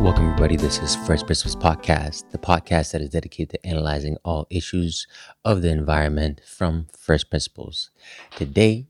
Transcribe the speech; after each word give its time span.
Welcome, 0.00 0.26
everybody. 0.26 0.54
This 0.54 0.78
is 0.78 0.94
First 0.94 1.26
Principles 1.26 1.56
Podcast, 1.56 2.30
the 2.30 2.38
podcast 2.38 2.92
that 2.92 3.00
is 3.00 3.10
dedicated 3.10 3.50
to 3.50 3.66
analyzing 3.66 4.16
all 4.24 4.46
issues 4.48 5.08
of 5.44 5.60
the 5.60 5.70
environment 5.70 6.40
from 6.46 6.86
first 6.96 7.30
principles. 7.30 7.90
Today, 8.36 8.86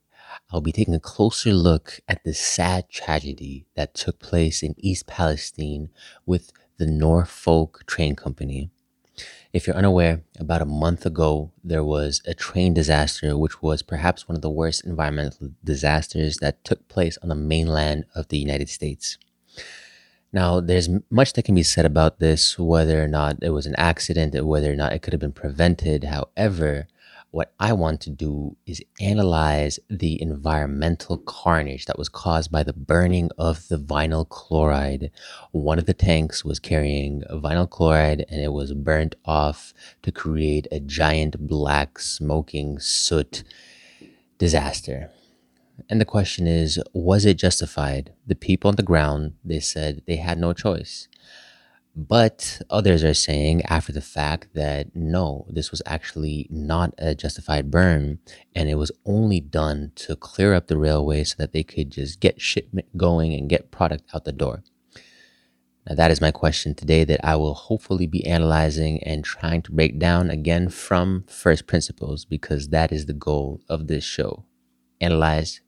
I'll 0.51 0.61
be 0.61 0.71
taking 0.71 0.95
a 0.95 1.01
closer 1.01 1.55
look 1.55 2.01
at 2.09 2.25
the 2.25 2.35
sad 2.35 2.91
tragedy 2.91 3.65
that 3.75 3.95
took 3.95 4.19
place 4.19 4.63
in 4.63 4.75
East 4.77 5.07
Palestine 5.07 5.89
with 6.27 6.53
the 6.77 6.87
Norfolk 6.87 7.85
Train 7.87 8.15
Company. 8.15 8.71
If 9.51 9.67
you're 9.67 9.77
unaware, 9.77 10.25
about 10.39 10.61
a 10.61 10.67
month 10.67 11.07
ago, 11.07 11.53
there 11.65 11.85
was 11.85 12.21
a 12.27 12.35
train 12.35 12.75
disaster, 12.75 13.35
which 13.35 13.63
was 13.63 13.81
perhaps 13.81 14.29
one 14.29 14.37
of 14.37 14.43
the 14.43 14.51
worst 14.51 14.85
environmental 14.85 15.53
disasters 15.65 16.37
that 16.43 16.63
took 16.65 16.87
place 16.87 17.17
on 17.23 17.31
the 17.31 17.35
mainland 17.35 18.05
of 18.15 18.29
the 18.29 18.37
United 18.37 18.69
States. 18.69 19.17
Now, 20.33 20.61
there's 20.61 20.91
much 21.11 21.33
that 21.33 21.45
can 21.45 21.55
be 21.55 21.63
said 21.63 21.87
about 21.87 22.19
this, 22.19 22.59
whether 22.59 23.03
or 23.03 23.09
not 23.09 23.39
it 23.43 23.51
was 23.51 23.67
an 23.67 23.75
accident, 23.77 24.45
whether 24.45 24.71
or 24.71 24.77
not 24.77 24.93
it 24.93 25.01
could 25.01 25.15
have 25.15 25.21
been 25.21 25.33
prevented. 25.33 26.05
However, 26.05 26.87
what 27.31 27.53
I 27.61 27.73
want 27.75 28.01
to 28.03 28.11
do 28.11 28.57
is 28.67 28.83
analyze 29.01 29.79
the 29.91 30.21
environmental 30.21 31.19
carnage 31.19 31.85
that 31.87 31.99
was 31.99 32.09
caused 32.09 32.51
by 32.51 32.63
the 32.63 32.73
burning 32.73 33.31
of 33.37 33.69
the 33.69 33.79
vinyl 33.79 34.27
chloride. 34.27 35.11
One 35.53 35.79
of 35.79 35.87
the 35.87 35.95
tanks 35.95 36.45
was 36.45 36.59
carrying 36.59 37.23
vinyl 37.31 37.69
chloride 37.69 38.25
and 38.31 38.41
it 38.41 38.53
was 38.53 38.73
burnt 38.73 39.15
off 39.27 39.75
to 40.03 40.13
create 40.13 40.67
a 40.73 40.81
giant 40.81 41.47
black 41.47 41.99
smoking 41.99 42.79
soot 42.79 43.45
disaster. 44.39 45.11
And 45.91 46.01
the 46.01 46.05
question 46.05 46.47
is, 46.47 46.81
was 46.93 47.25
it 47.25 47.39
justified? 47.39 48.13
The 48.27 48.35
people 48.35 48.69
on 48.69 48.77
the 48.77 48.83
ground, 48.83 49.35
they 49.43 49.61
said 49.61 50.03
they 50.07 50.17
had 50.17 50.39
no 50.39 50.53
choice. 50.53 51.09
But 51.97 52.61
others 52.71 53.03
are 53.03 53.15
saying 53.15 53.63
after 53.65 53.91
the 53.91 54.03
fact 54.03 54.49
that 54.55 54.95
no, 54.95 55.47
this 55.49 55.71
was 55.71 55.83
actually 55.85 56.47
not 56.49 56.95
a 56.99 57.15
justified 57.15 57.71
burn 57.73 58.21
and 58.55 58.69
it 58.69 58.77
was 58.77 58.93
only 59.05 59.41
done 59.41 59.91
to 59.97 60.15
clear 60.15 60.55
up 60.55 60.69
the 60.69 60.77
railway 60.79 61.25
so 61.25 61.35
that 61.39 61.53
they 61.53 61.65
could 61.65 61.91
just 61.91 62.21
get 62.21 62.41
shipment 62.41 62.97
going 62.97 63.35
and 63.35 63.49
get 63.49 63.73
product 63.73 64.05
out 64.15 64.25
the 64.25 64.33
door. 64.33 64.63
Now, 65.89 65.97
that 65.97 66.11
is 66.11 66.21
my 66.21 66.31
question 66.31 66.75
today 66.75 67.03
that 67.05 67.25
I 67.25 67.35
will 67.35 67.55
hopefully 67.55 68.07
be 68.07 68.25
analyzing 68.27 69.03
and 69.03 69.25
trying 69.25 69.63
to 69.63 69.73
break 69.73 69.99
down 69.99 70.31
again 70.31 70.69
from 70.69 71.25
first 71.27 71.67
principles 71.67 72.27
because 72.27 72.69
that 72.69 72.93
is 72.93 73.07
the 73.07 73.15
goal 73.15 73.63
of 73.69 73.87
this 73.87 74.05
show. 74.05 74.45
Analyze 75.01 75.63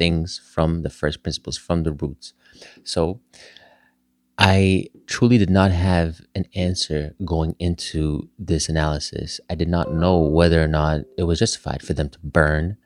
things 0.00 0.40
from 0.54 0.82
the 0.82 0.90
first 1.00 1.22
principles, 1.22 1.58
from 1.58 1.84
the 1.84 1.92
roots. 1.92 2.32
So, 2.84 3.20
I 4.38 4.86
truly 5.06 5.36
did 5.36 5.50
not 5.50 5.70
have 5.70 6.22
an 6.34 6.46
answer 6.54 7.14
going 7.26 7.54
into 7.58 8.30
this 8.38 8.70
analysis. 8.70 9.38
I 9.50 9.54
did 9.54 9.68
not 9.68 9.92
know 9.92 10.16
whether 10.18 10.64
or 10.64 10.66
not 10.80 11.02
it 11.18 11.24
was 11.24 11.40
justified 11.40 11.82
for 11.82 11.92
them 11.92 12.08
to 12.08 12.18
burn 12.24 12.78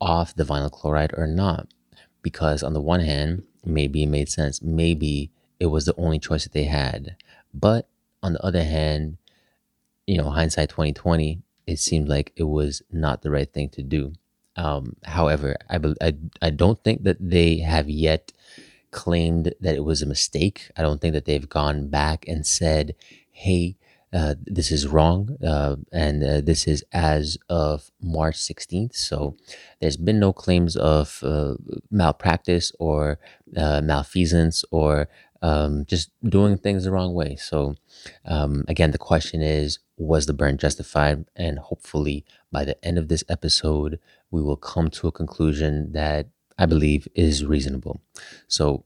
off 0.00 0.36
the 0.36 0.44
vinyl 0.44 0.70
chloride 0.70 1.12
or 1.16 1.26
not. 1.26 1.66
Because, 2.22 2.62
on 2.62 2.74
the 2.74 2.80
one 2.80 3.00
hand, 3.00 3.42
maybe 3.64 4.04
it 4.04 4.14
made 4.16 4.28
sense. 4.28 4.62
Maybe 4.62 5.32
it 5.58 5.66
was 5.66 5.84
the 5.84 5.96
only 5.96 6.20
choice 6.20 6.44
that 6.44 6.52
they 6.52 6.64
had. 6.64 7.16
But 7.52 7.88
on 8.22 8.34
the 8.34 8.44
other 8.44 8.62
hand, 8.62 9.16
you 10.06 10.18
know, 10.18 10.30
hindsight 10.30 10.68
2020, 10.68 11.42
it 11.66 11.78
seemed 11.78 12.08
like 12.08 12.32
it 12.36 12.44
was 12.44 12.82
not 12.92 13.22
the 13.22 13.30
right 13.30 13.52
thing 13.52 13.68
to 13.70 13.82
do. 13.82 14.12
Um, 14.56 14.96
however, 15.04 15.56
I, 15.68 15.78
I, 16.00 16.12
I 16.42 16.50
don't 16.50 16.82
think 16.82 17.04
that 17.04 17.16
they 17.20 17.58
have 17.58 17.88
yet 17.88 18.32
claimed 18.90 19.54
that 19.60 19.76
it 19.76 19.84
was 19.84 20.02
a 20.02 20.06
mistake. 20.06 20.70
I 20.76 20.82
don't 20.82 21.00
think 21.00 21.14
that 21.14 21.24
they've 21.24 21.48
gone 21.48 21.88
back 21.88 22.26
and 22.26 22.46
said, 22.46 22.94
hey, 23.30 23.76
uh, 24.12 24.34
this 24.44 24.72
is 24.72 24.88
wrong. 24.88 25.36
Uh, 25.44 25.76
and 25.92 26.24
uh, 26.24 26.40
this 26.40 26.66
is 26.66 26.84
as 26.92 27.38
of 27.48 27.90
March 28.02 28.36
16th. 28.36 28.96
So 28.96 29.36
there's 29.80 29.96
been 29.96 30.18
no 30.18 30.32
claims 30.32 30.76
of 30.76 31.20
uh, 31.22 31.54
malpractice 31.90 32.72
or 32.78 33.18
uh, 33.56 33.80
malfeasance 33.82 34.64
or 34.70 35.08
um, 35.42 35.84
just 35.86 36.10
doing 36.28 36.58
things 36.58 36.84
the 36.84 36.90
wrong 36.90 37.14
way. 37.14 37.36
So 37.36 37.76
um, 38.24 38.64
again, 38.68 38.90
the 38.90 38.98
question 38.98 39.42
is, 39.42 39.78
was 39.96 40.26
the 40.26 40.32
burn 40.32 40.58
justified? 40.58 41.26
And 41.36 41.58
hopefully 41.58 42.24
by 42.50 42.64
the 42.64 42.82
end 42.84 42.98
of 42.98 43.08
this 43.08 43.24
episode, 43.28 44.00
we 44.30 44.42
will 44.42 44.56
come 44.56 44.88
to 44.90 45.08
a 45.08 45.12
conclusion 45.12 45.92
that 45.92 46.28
I 46.58 46.66
believe 46.66 47.08
is 47.14 47.44
reasonable. 47.44 48.00
So, 48.48 48.84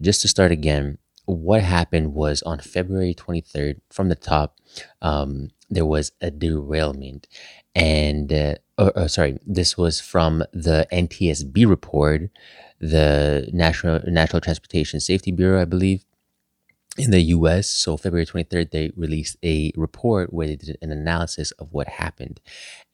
just 0.00 0.20
to 0.22 0.28
start 0.28 0.52
again, 0.52 0.98
what 1.24 1.62
happened 1.62 2.14
was 2.14 2.42
on 2.42 2.60
February 2.60 3.14
23rd, 3.14 3.80
from 3.90 4.08
the 4.08 4.14
top, 4.14 4.56
um, 5.02 5.50
there 5.68 5.86
was 5.86 6.12
a 6.20 6.30
derailment. 6.30 7.26
And, 7.74 8.32
uh, 8.32 8.54
or, 8.78 8.96
or, 8.96 9.08
sorry, 9.08 9.38
this 9.44 9.76
was 9.76 10.00
from 10.00 10.44
the 10.52 10.86
NTSB 10.92 11.68
report, 11.68 12.30
the 12.78 13.48
National, 13.52 14.00
National 14.06 14.40
Transportation 14.40 15.00
Safety 15.00 15.32
Bureau, 15.32 15.60
I 15.60 15.64
believe 15.64 16.04
in 16.98 17.10
the 17.10 17.20
US. 17.20 17.68
So, 17.68 17.96
February 17.96 18.26
23rd, 18.26 18.70
they 18.70 18.92
released 18.96 19.36
a 19.44 19.72
report 19.76 20.32
where 20.32 20.46
they 20.46 20.56
did 20.56 20.78
an 20.82 20.90
analysis 20.90 21.50
of 21.52 21.72
what 21.72 21.88
happened. 21.88 22.40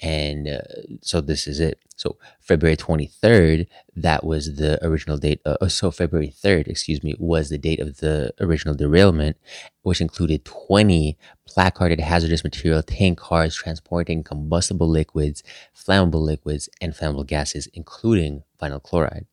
And 0.01 0.49
uh, 0.49 0.61
so, 1.01 1.21
this 1.21 1.47
is 1.47 1.61
it. 1.61 1.81
So, 1.97 2.17
February 2.41 2.77
23rd, 2.77 3.67
that 3.97 4.25
was 4.25 4.57
the 4.57 4.85
original 4.85 5.19
date. 5.19 5.41
Uh, 5.45 5.69
so, 5.69 5.91
February 5.91 6.33
3rd, 6.43 6.69
excuse 6.69 7.03
me, 7.03 7.15
was 7.19 7.49
the 7.49 7.59
date 7.59 7.81
of 7.81 7.99
the 7.99 8.33
original 8.41 8.75
derailment, 8.75 9.37
which 9.83 10.01
included 10.01 10.45
20 10.45 11.17
placarded 11.47 12.01
hazardous 12.01 12.45
material 12.45 12.83
tank 12.83 13.19
cars 13.19 13.55
transporting 13.55 14.23
combustible 14.23 14.89
liquids, 14.89 15.43
flammable 15.77 16.23
liquids, 16.23 16.69
and 16.81 16.95
flammable 16.95 17.27
gases, 17.27 17.69
including 17.75 18.43
vinyl 18.61 18.83
chloride. 18.83 19.27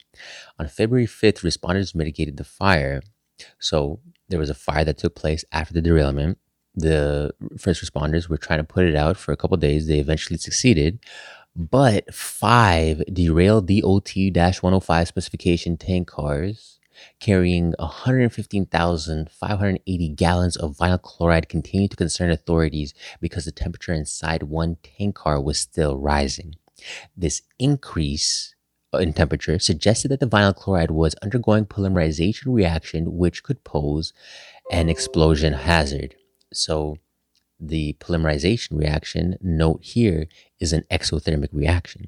On 0.60 0.68
February 0.68 1.08
5th, 1.08 1.44
responders 1.44 1.96
mitigated 1.96 2.38
the 2.38 2.44
fire. 2.44 3.02
So, 3.58 4.02
there 4.30 4.40
was 4.40 4.50
a 4.50 4.56
fire 4.56 4.86
that 4.86 4.98
took 4.98 5.16
place 5.16 5.44
after 5.52 5.74
the 5.74 5.82
derailment. 5.82 6.38
The 6.76 7.32
first 7.58 7.84
responders 7.84 8.30
were 8.30 8.38
trying 8.38 8.60
to 8.60 8.64
put 8.64 8.86
it 8.86 8.96
out 8.96 9.18
for 9.18 9.32
a 9.32 9.38
couple 9.38 9.58
days. 9.58 9.88
They 9.88 10.00
eventually 10.00 10.38
succeeded, 10.38 11.00
but 11.56 12.14
five 12.14 13.04
derailed 13.12 13.68
DOT 13.68 14.14
105 14.16 15.08
specification 15.08 15.78
tank 15.78 16.08
cars 16.08 16.80
carrying 17.20 17.74
115,580 17.80 20.10
gallons 20.10 20.56
of 20.58 20.76
vinyl 20.76 21.02
chloride 21.02 21.50
continued 21.50 21.90
to 21.92 21.98
concern 21.98 22.32
authorities 22.32 22.94
because 23.22 23.46
the 23.46 23.52
temperature 23.52 23.94
inside 23.94 24.44
one 24.44 24.78
tank 24.84 25.16
car 25.16 25.42
was 25.42 25.60
still 25.60 25.98
rising. 25.98 26.56
This 27.16 27.42
increase 27.58 28.54
in 28.94 29.14
temperature 29.14 29.60
suggested 29.60 30.10
that 30.10 30.20
the 30.20 30.28
vinyl 30.28 30.56
chloride 30.56 30.92
was 30.92 31.16
undergoing 31.22 31.66
polymerization 31.66 32.48
reaction, 32.48 33.18
which 33.18 33.44
could 33.44 33.64
pose 33.64 34.14
an 34.72 34.90
explosion 34.90 35.54
hazard. 35.54 36.16
So, 36.52 36.98
the 37.60 37.94
polymerization 38.00 38.80
reaction, 38.80 39.38
note 39.42 39.84
here, 39.84 40.28
is 40.60 40.72
an 40.72 40.86
exothermic 40.90 41.50
reaction. 41.52 42.08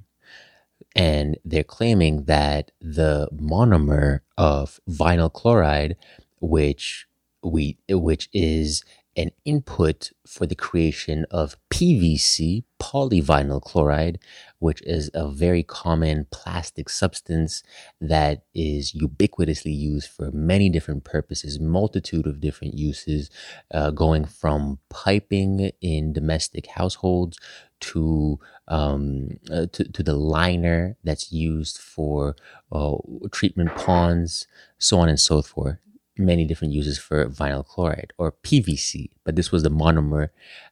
And 0.95 1.37
they're 1.43 1.63
claiming 1.63 2.23
that 2.23 2.71
the 2.79 3.27
monomer 3.33 4.21
of 4.37 4.79
vinyl 4.89 5.31
chloride, 5.31 5.97
which 6.39 7.05
we 7.43 7.77
which 7.89 8.29
is 8.33 8.83
an 9.17 9.31
input 9.43 10.11
for 10.25 10.45
the 10.45 10.55
creation 10.55 11.25
of 11.29 11.57
PVC, 11.69 12.63
polyvinyl 12.79 13.61
chloride, 13.61 14.19
which 14.59 14.81
is 14.83 15.11
a 15.13 15.29
very 15.29 15.63
common 15.63 16.27
plastic 16.31 16.89
substance 16.89 17.61
that 17.99 18.43
is 18.53 18.93
ubiquitously 18.93 19.75
used 19.75 20.09
for 20.09 20.31
many 20.31 20.69
different 20.69 21.03
purposes, 21.03 21.59
multitude 21.59 22.25
of 22.25 22.39
different 22.39 22.75
uses, 22.75 23.29
uh, 23.73 23.91
going 23.91 24.23
from 24.25 24.79
piping 24.89 25.71
in 25.81 26.13
domestic 26.13 26.67
households 26.67 27.37
to, 27.81 28.39
um, 28.67 29.39
uh, 29.51 29.65
to 29.71 29.83
to 29.91 30.03
the 30.03 30.13
liner 30.13 30.95
that's 31.03 31.31
used 31.31 31.79
for 31.79 32.35
uh, 32.71 32.95
treatment 33.31 33.75
ponds, 33.75 34.47
so 34.77 34.99
on 34.99 35.09
and 35.09 35.19
so 35.19 35.41
forth 35.41 35.79
many 36.17 36.45
different 36.45 36.73
uses 36.73 36.97
for 36.97 37.25
vinyl 37.27 37.65
chloride 37.65 38.13
or 38.17 38.33
PVC, 38.43 39.09
but 39.23 39.35
this 39.35 39.51
was 39.51 39.63
the 39.63 39.69
monomer 39.69 40.29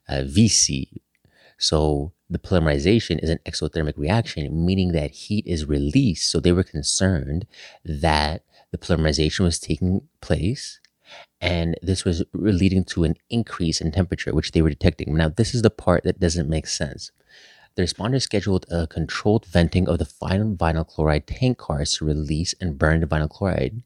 uh, 0.08 0.24
VC. 0.26 0.88
So 1.58 2.14
the 2.30 2.40
polymerization 2.40 3.22
is 3.22 3.30
an 3.30 3.40
exothermic 3.46 3.98
reaction, 3.98 4.66
meaning 4.66 4.92
that 4.94 5.12
heat 5.12 5.46
is 5.48 5.66
released. 5.66 6.30
So 6.32 6.40
they 6.40 6.52
were 6.52 6.64
concerned 6.64 7.48
that 7.84 8.44
the 8.72 8.78
polymerization 8.78 9.42
was 9.42 9.60
taking 9.60 10.08
place 10.22 10.80
and 11.42 11.76
this 11.82 12.06
was 12.06 12.24
leading 12.34 12.84
to 12.86 13.04
an 13.04 13.16
increase 13.30 13.82
in 13.82 13.92
temperature, 13.92 14.34
which 14.34 14.52
they 14.52 14.62
were 14.62 14.70
detecting. 14.70 15.16
Now, 15.16 15.30
this 15.30 15.56
is 15.56 15.64
the 15.64 15.70
part 15.70 16.04
that 16.04 16.20
doesn't 16.20 16.50
make 16.50 16.68
sense. 16.68 17.12
The 17.76 17.84
responders 17.84 18.24
scheduled 18.24 18.66
a 18.70 18.88
controlled 18.88 19.46
venting 19.46 19.88
of 19.88 20.00
the 20.00 20.06
final 20.06 20.54
vinyl 20.56 20.88
chloride 20.88 21.28
tank 21.28 21.58
cars 21.58 21.94
to 21.94 22.06
release 22.06 22.54
and 22.60 22.78
burn 22.78 23.00
the 23.00 23.08
vinyl 23.08 23.30
chloride 23.30 23.82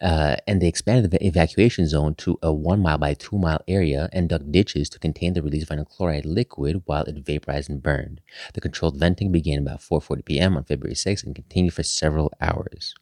Uh, 0.00 0.36
and 0.46 0.60
they 0.60 0.68
expanded 0.68 1.10
the 1.10 1.24
evacuation 1.26 1.86
zone 1.86 2.14
to 2.16 2.38
a 2.42 2.52
one 2.52 2.80
mile 2.80 2.98
by 2.98 3.14
two 3.14 3.38
mile 3.38 3.62
area 3.68 4.08
and 4.12 4.28
dug 4.28 4.50
ditches 4.50 4.88
to 4.90 4.98
contain 4.98 5.32
the 5.34 5.42
released 5.42 5.68
vinyl 5.68 5.88
chloride 5.88 6.26
liquid 6.26 6.82
while 6.86 7.04
it 7.04 7.16
vaporized 7.24 7.70
and 7.70 7.82
burned. 7.82 8.20
The 8.54 8.60
controlled 8.60 8.96
venting 8.96 9.32
began 9.32 9.58
about 9.60 9.80
4:40 9.80 10.24
p.m. 10.24 10.56
on 10.56 10.64
February 10.64 10.94
6th 10.94 11.24
and 11.24 11.34
continued 11.34 11.74
for 11.74 11.82
several 11.82 12.32
hours. 12.40 12.94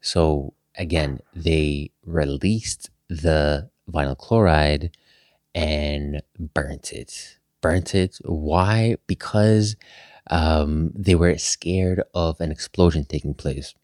So 0.00 0.54
again, 0.76 1.20
they 1.34 1.90
released 2.04 2.90
the 3.08 3.70
vinyl 3.90 4.16
chloride 4.16 4.96
and 5.54 6.22
burnt 6.38 6.92
it. 6.92 7.38
Burnt 7.60 7.94
it. 7.94 8.18
Why? 8.24 8.96
Because 9.06 9.76
um, 10.30 10.92
they 10.94 11.14
were 11.14 11.36
scared 11.38 12.02
of 12.14 12.40
an 12.40 12.52
explosion 12.52 13.04
taking 13.04 13.34
place. 13.34 13.74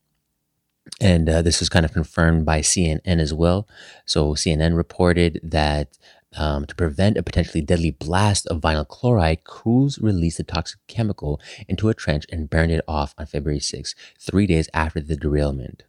And 1.01 1.29
uh, 1.29 1.43
this 1.43 1.61
was 1.61 1.69
kind 1.69 1.85
of 1.85 1.93
confirmed 1.93 2.45
by 2.45 2.61
CNN 2.61 3.19
as 3.19 3.33
well. 3.33 3.67
So 4.05 4.35
CNN 4.35 4.77
reported 4.77 5.41
that 5.43 5.99
um, 6.37 6.67
to 6.67 6.75
prevent 6.75 7.17
a 7.17 7.23
potentially 7.23 7.63
deadly 7.63 7.91
blast 7.91 8.47
of 8.47 8.61
vinyl 8.61 8.87
chloride, 8.87 9.45
crews 9.45 9.99
released 9.99 10.39
the 10.39 10.45
toxic 10.45 10.81
chemical 10.89 11.41
into 11.69 11.89
a 11.89 11.95
trench 11.95 12.27
and 12.31 12.51
burned 12.51 12.73
it 12.73 12.85
off 12.89 13.15
on 13.19 13.27
February 13.27 13.61
6, 13.61 13.95
three 14.19 14.47
days 14.47 14.69
after 14.75 15.01
the 15.01 15.17
derailment. 15.17 15.85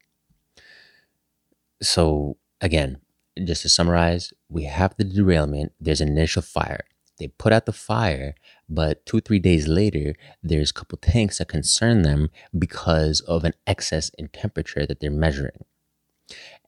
So, 1.81 2.37
again, 2.61 2.99
just 3.43 3.63
to 3.63 3.69
summarize, 3.69 4.33
we 4.49 4.63
have 4.63 4.95
the 4.97 5.03
derailment, 5.03 5.73
there's 5.79 6.01
an 6.01 6.07
initial 6.09 6.41
fire. 6.41 6.85
They 7.17 7.27
put 7.27 7.53
out 7.53 7.65
the 7.65 7.73
fire, 7.73 8.35
but 8.67 9.05
two, 9.05 9.21
three 9.21 9.39
days 9.39 9.67
later, 9.67 10.15
there's 10.43 10.71
a 10.71 10.73
couple 10.73 10.97
tanks 10.97 11.37
that 11.37 11.47
concern 11.47 12.01
them 12.01 12.29
because 12.57 13.21
of 13.21 13.43
an 13.43 13.53
excess 13.65 14.09
in 14.17 14.27
temperature 14.29 14.85
that 14.85 14.99
they're 14.99 15.11
measuring. 15.11 15.63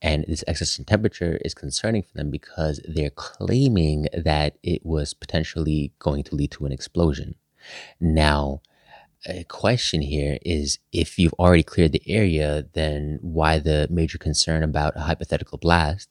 And 0.01 0.23
this 0.27 0.43
excess 0.47 0.77
in 0.77 0.85
temperature 0.85 1.39
is 1.43 1.53
concerning 1.53 2.03
for 2.03 2.13
them 2.13 2.29
because 2.29 2.79
they're 2.87 3.09
claiming 3.09 4.07
that 4.13 4.57
it 4.61 4.85
was 4.85 5.13
potentially 5.13 5.91
going 5.99 6.23
to 6.23 6.35
lead 6.35 6.51
to 6.51 6.65
an 6.65 6.71
explosion. 6.71 7.35
Now, 7.99 8.61
a 9.25 9.43
question 9.45 10.01
here 10.01 10.37
is 10.43 10.79
if 10.91 11.17
you've 11.17 11.33
already 11.33 11.63
cleared 11.63 11.91
the 11.91 12.03
area, 12.07 12.65
then 12.73 13.17
why 13.21 13.59
the 13.59 13.87
major 13.89 14.17
concern 14.17 14.63
about 14.63 14.95
a 14.95 15.01
hypothetical 15.01 15.57
blast? 15.57 16.09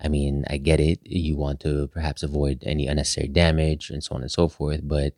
I 0.00 0.08
mean, 0.08 0.44
I 0.50 0.58
get 0.58 0.80
it. 0.80 1.00
You 1.04 1.36
want 1.36 1.60
to 1.60 1.88
perhaps 1.88 2.22
avoid 2.22 2.62
any 2.66 2.86
unnecessary 2.86 3.28
damage 3.28 3.90
and 3.90 4.02
so 4.02 4.14
on 4.14 4.22
and 4.22 4.30
so 4.30 4.48
forth. 4.48 4.80
But 4.82 5.14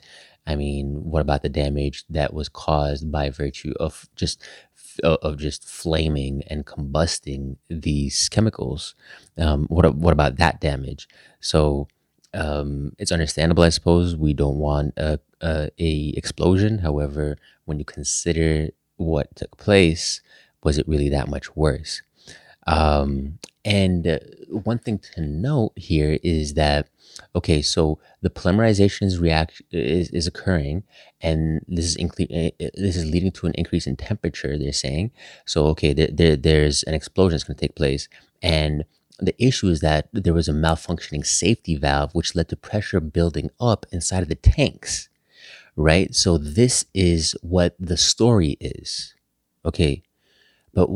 I 0.46 0.54
mean, 0.54 1.02
what 1.04 1.20
about 1.20 1.42
the 1.42 1.48
damage 1.48 2.04
that 2.08 2.32
was 2.32 2.48
caused 2.48 3.10
by 3.10 3.30
virtue 3.30 3.74
of 3.78 4.08
just 4.16 4.42
of 5.02 5.38
just 5.38 5.68
flaming 5.68 6.42
and 6.48 6.66
combusting 6.66 7.56
these 7.68 8.28
chemicals? 8.28 8.94
Um, 9.36 9.66
what 9.68 9.94
what 9.96 10.12
about 10.12 10.36
that 10.36 10.60
damage? 10.60 11.08
So 11.40 11.88
um, 12.34 12.92
it's 12.98 13.12
understandable, 13.12 13.64
I 13.64 13.70
suppose. 13.70 14.16
We 14.16 14.32
don't 14.32 14.58
want 14.58 14.94
a, 14.96 15.18
a, 15.40 15.70
a 15.78 16.14
explosion. 16.16 16.78
However, 16.78 17.36
when 17.64 17.78
you 17.78 17.84
consider 17.84 18.70
what 18.96 19.34
took 19.36 19.56
place, 19.56 20.20
was 20.62 20.78
it 20.78 20.88
really 20.88 21.08
that 21.10 21.28
much 21.28 21.56
worse? 21.56 22.02
Um, 22.66 23.38
and 23.64 24.06
uh, 24.06 24.18
one 24.50 24.78
thing 24.78 24.98
to 25.14 25.20
note 25.20 25.72
here 25.76 26.18
is 26.22 26.54
that 26.54 26.88
okay, 27.34 27.62
so 27.62 27.98
the 28.22 28.30
polymerization 28.30 29.02
is 29.02 29.18
react 29.18 29.62
is, 29.70 30.10
is 30.10 30.26
occurring, 30.26 30.84
and 31.20 31.64
this 31.68 31.84
is 31.84 31.96
incre- 31.96 32.28
eh, 32.30 32.50
eh, 32.60 32.70
this 32.74 32.96
is 32.96 33.06
leading 33.06 33.32
to 33.32 33.46
an 33.46 33.54
increase 33.54 33.86
in 33.86 33.96
temperature. 33.96 34.56
They're 34.56 34.72
saying 34.72 35.10
so. 35.44 35.66
Okay, 35.68 35.92
there, 35.92 36.08
there 36.10 36.36
there's 36.36 36.82
an 36.84 36.94
explosion 36.94 37.32
that's 37.34 37.44
going 37.44 37.56
to 37.56 37.60
take 37.60 37.76
place, 37.76 38.08
and 38.42 38.84
the 39.18 39.34
issue 39.42 39.68
is 39.68 39.80
that 39.80 40.08
there 40.12 40.34
was 40.34 40.48
a 40.48 40.52
malfunctioning 40.52 41.26
safety 41.26 41.76
valve, 41.76 42.14
which 42.14 42.36
led 42.36 42.48
to 42.50 42.56
pressure 42.56 43.00
building 43.00 43.50
up 43.60 43.86
inside 43.90 44.22
of 44.22 44.28
the 44.28 44.36
tanks. 44.36 45.08
Right. 45.76 46.14
So 46.14 46.38
this 46.38 46.86
is 46.94 47.36
what 47.42 47.74
the 47.78 47.96
story 47.96 48.56
is. 48.60 49.14
Okay, 49.64 50.02
but 50.72 50.88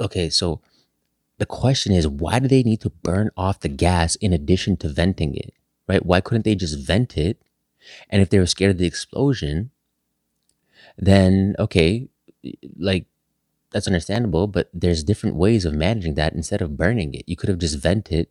okay, 0.00 0.30
so 0.30 0.60
the 1.40 1.46
question 1.46 1.92
is, 1.92 2.06
why 2.06 2.38
do 2.38 2.46
they 2.46 2.62
need 2.62 2.82
to 2.82 2.90
burn 2.90 3.30
off 3.34 3.60
the 3.60 3.68
gas 3.68 4.14
in 4.16 4.34
addition 4.34 4.76
to 4.76 4.88
venting 4.88 5.34
it? 5.34 5.54
Right? 5.88 6.04
Why 6.04 6.20
couldn't 6.20 6.44
they 6.44 6.54
just 6.54 6.86
vent 6.86 7.16
it? 7.16 7.42
And 8.10 8.20
if 8.20 8.28
they 8.28 8.38
were 8.38 8.46
scared 8.46 8.72
of 8.72 8.78
the 8.78 8.86
explosion, 8.86 9.70
then 10.98 11.56
okay, 11.58 12.08
like 12.76 13.06
that's 13.70 13.86
understandable, 13.86 14.48
but 14.48 14.68
there's 14.74 15.02
different 15.02 15.36
ways 15.36 15.64
of 15.64 15.72
managing 15.72 16.14
that 16.14 16.34
instead 16.34 16.60
of 16.60 16.76
burning 16.76 17.14
it. 17.14 17.24
You 17.26 17.36
could 17.36 17.48
have 17.48 17.58
just 17.58 17.78
vented 17.78 18.26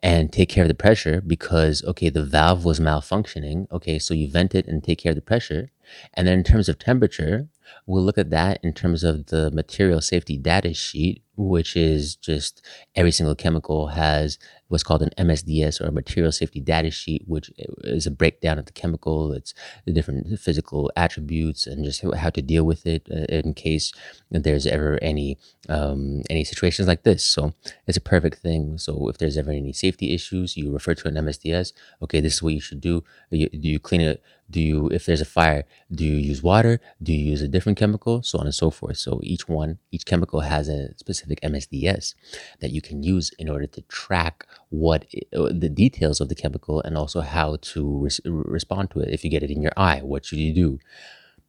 and 0.00 0.32
take 0.32 0.48
care 0.48 0.62
of 0.62 0.68
the 0.68 0.74
pressure 0.74 1.20
because 1.20 1.82
okay, 1.84 2.10
the 2.10 2.24
valve 2.24 2.64
was 2.64 2.78
malfunctioning. 2.78 3.66
Okay, 3.72 3.98
so 3.98 4.14
you 4.14 4.30
vent 4.30 4.54
it 4.54 4.68
and 4.68 4.84
take 4.84 4.98
care 4.98 5.10
of 5.10 5.16
the 5.16 5.22
pressure. 5.22 5.70
And 6.14 6.28
then 6.28 6.38
in 6.38 6.44
terms 6.44 6.68
of 6.68 6.78
temperature, 6.78 7.48
we'll 7.86 8.02
look 8.02 8.18
at 8.18 8.30
that 8.30 8.60
in 8.62 8.72
terms 8.72 9.04
of 9.04 9.26
the 9.26 9.50
material 9.50 10.00
safety 10.00 10.36
data 10.36 10.74
sheet, 10.74 11.22
which 11.36 11.76
is 11.76 12.16
just 12.16 12.64
every 12.94 13.12
single 13.12 13.34
chemical 13.34 13.88
has 13.88 14.38
what's 14.68 14.82
called 14.82 15.02
an 15.02 15.10
MSDS 15.16 15.80
or 15.80 15.90
material 15.92 16.32
safety 16.32 16.60
data 16.60 16.90
sheet, 16.90 17.22
which 17.26 17.50
is 17.84 18.06
a 18.06 18.10
breakdown 18.10 18.58
of 18.58 18.66
the 18.66 18.72
chemical, 18.72 19.32
it's 19.32 19.54
the 19.84 19.92
different 19.92 20.38
physical 20.40 20.90
attributes 20.96 21.66
and 21.66 21.84
just 21.84 22.02
how 22.16 22.30
to 22.30 22.42
deal 22.42 22.64
with 22.64 22.86
it 22.86 23.06
uh, 23.10 23.26
in 23.28 23.54
case 23.54 23.92
there's 24.30 24.66
ever 24.66 24.98
any 25.02 25.38
um, 25.68 26.22
any 26.30 26.44
situations 26.44 26.88
like 26.88 27.04
this. 27.04 27.24
So 27.24 27.54
it's 27.86 27.96
a 27.96 28.00
perfect 28.00 28.38
thing. 28.38 28.78
So 28.78 29.08
if 29.08 29.18
there's 29.18 29.36
ever 29.36 29.52
any 29.52 29.72
safety 29.72 30.14
issues, 30.14 30.56
you 30.56 30.72
refer 30.72 30.94
to 30.94 31.08
an 31.08 31.14
MSDS. 31.14 31.72
Okay, 32.02 32.20
this 32.20 32.34
is 32.34 32.42
what 32.42 32.54
you 32.54 32.60
should 32.60 32.80
do. 32.80 33.04
Do 33.30 33.48
you 33.50 33.78
clean 33.78 34.00
it? 34.00 34.22
Do 34.48 34.60
you, 34.60 34.88
if 34.90 35.06
there's 35.06 35.20
a 35.20 35.24
fire, 35.24 35.64
do 35.90 36.04
you 36.04 36.14
use 36.14 36.40
water? 36.40 36.80
Do 37.02 37.12
you 37.12 37.30
use 37.30 37.42
a 37.42 37.48
different 37.56 37.78
chemical? 37.78 38.22
So 38.22 38.38
on 38.38 38.46
and 38.46 38.54
so 38.54 38.68
forth. 38.70 38.98
So 38.98 39.12
each 39.22 39.44
one, 39.48 39.78
each 39.94 40.06
chemical 40.10 40.40
has 40.40 40.68
a 40.68 40.80
specific 40.96 41.38
MSDS 41.52 42.14
that 42.60 42.70
you 42.70 42.82
can 42.88 43.02
use 43.02 43.26
in 43.38 43.48
order 43.48 43.66
to 43.74 43.80
track 44.00 44.46
what 44.68 45.00
uh, 45.36 45.50
the 45.64 45.72
details 45.84 46.20
of 46.20 46.28
the 46.28 46.40
chemical 46.42 46.76
and 46.82 46.94
also 46.96 47.20
how 47.36 47.56
to 47.72 47.80
res- 48.04 48.20
respond 48.24 48.90
to 48.90 49.00
it. 49.00 49.08
If 49.16 49.24
you 49.24 49.30
get 49.30 49.42
it 49.42 49.50
in 49.50 49.62
your 49.62 49.76
eye, 49.76 50.00
what 50.02 50.24
should 50.26 50.38
you 50.46 50.54
do? 50.64 50.78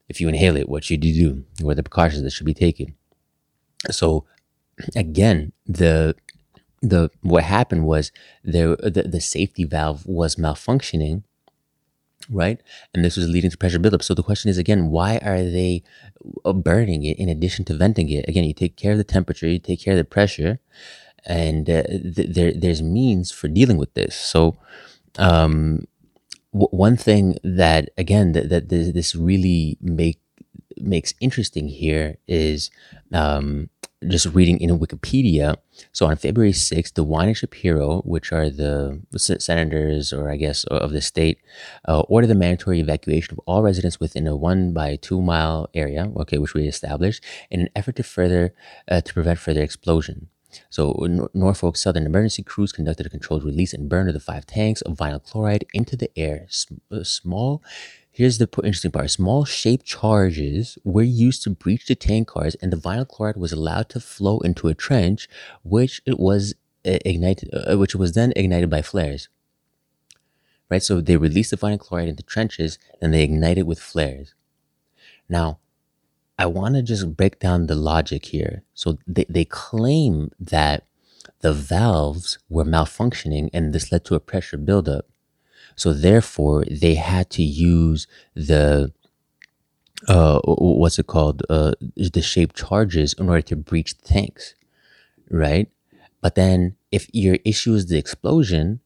If 0.09 0.21
you 0.21 0.27
inhale 0.29 0.57
it, 0.61 0.69
what 0.69 0.83
should 0.85 1.03
you 1.03 1.13
do? 1.25 1.31
What 1.61 1.71
are 1.71 1.81
the 1.81 1.89
precautions 1.89 2.23
that 2.23 2.31
should 2.31 2.45
be 2.45 2.53
taken? 2.67 2.95
So 3.91 4.25
again, 4.95 5.53
the 5.65 6.15
the 6.81 7.09
what 7.21 7.43
happened 7.43 7.85
was 7.85 8.11
there 8.43 8.75
the, 8.77 9.03
the 9.15 9.21
safety 9.21 9.65
valve 9.65 10.05
was 10.05 10.35
malfunctioning 10.35 11.23
right? 12.29 12.61
And 12.93 13.03
this 13.03 13.17
was 13.17 13.29
leading 13.29 13.51
to 13.51 13.57
pressure 13.57 13.79
buildup. 13.79 14.03
So 14.03 14.13
the 14.13 14.23
question 14.23 14.49
is 14.49 14.57
again, 14.57 14.89
why 14.89 15.17
are 15.19 15.43
they 15.43 15.83
uh, 16.45 16.53
burning 16.53 17.03
it 17.03 17.17
in 17.17 17.29
addition 17.29 17.65
to 17.65 17.73
venting 17.73 18.09
it? 18.09 18.27
Again, 18.27 18.43
you 18.43 18.53
take 18.53 18.75
care 18.75 18.93
of 18.93 18.97
the 18.97 19.03
temperature, 19.03 19.47
you 19.47 19.59
take 19.59 19.81
care 19.81 19.93
of 19.93 19.97
the 19.97 20.03
pressure, 20.05 20.59
and 21.25 21.69
uh, 21.69 21.83
th- 21.83 22.33
there 22.33 22.53
there's 22.53 22.81
means 22.81 23.31
for 23.31 23.47
dealing 23.47 23.77
with 23.77 23.93
this. 23.93 24.15
So, 24.15 24.57
um, 25.17 25.87
w- 26.53 26.69
one 26.71 26.97
thing 26.97 27.37
that 27.43 27.89
again 27.97 28.33
that, 28.33 28.49
that 28.49 28.69
this 28.69 29.15
really 29.15 29.77
make 29.81 30.19
makes 30.77 31.13
interesting 31.19 31.67
here 31.67 32.17
is 32.27 32.69
um, 33.13 33.69
just 34.07 34.27
reading 34.27 34.59
in 34.59 34.77
Wikipedia. 34.77 35.55
So 35.91 36.05
on 36.05 36.17
February 36.17 36.51
6th, 36.51 36.93
DeWine 36.93 37.27
and 37.27 37.37
Shapiro, 37.37 38.01
which 38.01 38.31
are 38.31 38.49
the 38.49 39.01
senators 39.17 40.13
or 40.13 40.29
I 40.29 40.35
guess 40.35 40.63
of 40.65 40.91
the 40.91 41.01
state, 41.01 41.39
uh, 41.87 42.01
ordered 42.01 42.27
the 42.27 42.35
mandatory 42.35 42.79
evacuation 42.79 43.33
of 43.33 43.39
all 43.45 43.63
residents 43.63 43.99
within 43.99 44.27
a 44.27 44.35
one 44.35 44.71
by 44.73 44.97
two 44.97 45.21
mile 45.21 45.69
area, 45.73 46.11
okay, 46.17 46.37
which 46.37 46.53
we 46.53 46.67
established, 46.67 47.23
in 47.49 47.61
an 47.61 47.69
effort 47.75 47.95
to 47.95 48.03
further 48.03 48.53
uh, 48.87 49.01
to 49.01 49.13
prevent 49.13 49.39
further 49.39 49.63
explosion. 49.63 50.29
So 50.69 51.27
Norfolk 51.33 51.75
Southern 51.75 52.05
emergency 52.05 52.41
crews 52.43 52.71
conducted 52.71 53.05
a 53.05 53.09
controlled 53.09 53.43
release 53.43 53.73
and 53.73 53.89
burn 53.89 54.07
of 54.07 54.13
the 54.13 54.19
five 54.19 54.45
tanks 54.45 54.81
of 54.81 54.97
vinyl 54.97 55.23
chloride 55.23 55.65
into 55.73 55.95
the 55.95 56.09
air. 56.17 56.45
S- 56.47 56.67
uh, 56.91 57.03
small 57.03 57.61
Here's 58.17 58.39
the 58.39 58.49
interesting 58.63 58.89
part. 58.89 59.11
Small 59.11 59.45
shaped 59.45 59.85
charges 59.85 60.79
were 60.83 61.03
used 61.03 61.43
to 61.43 61.51
breach 61.51 61.85
the 61.85 61.93
tank 61.93 62.29
cars, 62.29 62.55
and 62.55 62.73
the 62.73 62.75
vinyl 62.77 63.07
chloride 63.07 63.37
was 63.37 63.51
allowed 63.51 63.89
to 63.89 63.99
flow 63.99 64.39
into 64.39 64.69
a 64.69 64.73
trench, 64.73 65.29
which 65.63 66.01
it 66.03 66.19
was 66.19 66.55
uh, 66.83 66.97
ignited, 67.05 67.51
uh, 67.53 67.77
which 67.77 67.95
was 67.95 68.13
then 68.13 68.33
ignited 68.35 68.71
by 68.71 68.81
flares. 68.81 69.29
Right, 70.67 70.81
so 70.81 70.99
they 70.99 71.15
released 71.15 71.51
the 71.51 71.57
vinyl 71.57 71.79
chloride 71.79 72.07
into 72.07 72.23
trenches, 72.23 72.79
and 72.99 73.13
they 73.13 73.21
ignite 73.21 73.59
it 73.59 73.67
with 73.67 73.79
flares. 73.79 74.33
Now, 75.29 75.59
I 76.39 76.47
want 76.47 76.73
to 76.73 76.81
just 76.81 77.15
break 77.15 77.37
down 77.37 77.67
the 77.67 77.75
logic 77.75 78.25
here. 78.25 78.63
So 78.73 78.97
they, 79.05 79.27
they 79.29 79.45
claim 79.45 80.31
that 80.39 80.85
the 81.41 81.53
valves 81.53 82.39
were 82.49 82.65
malfunctioning, 82.65 83.51
and 83.53 83.73
this 83.73 83.91
led 83.91 84.05
to 84.05 84.15
a 84.15 84.19
pressure 84.19 84.57
buildup. 84.57 85.05
So 85.77 85.93
therefore, 85.93 86.65
they 86.69 86.95
had 86.95 87.29
to 87.31 87.43
use 87.43 88.07
the 88.35 88.91
uh, 90.07 90.39
what's 90.43 90.99
it 90.99 91.07
called? 91.07 91.43
Uh, 91.49 91.71
the 91.95 92.21
shaped 92.21 92.55
charges 92.55 93.13
in 93.13 93.29
order 93.29 93.41
to 93.41 93.55
breach 93.55 93.97
the 93.97 94.07
tanks, 94.07 94.53
right? 95.29 95.69
But 96.21 96.35
then 96.35 96.75
if 96.91 97.07
your 97.13 97.37
issue 97.45 97.73
is 97.73 97.87
the 97.87 97.97
explosion 97.97 98.79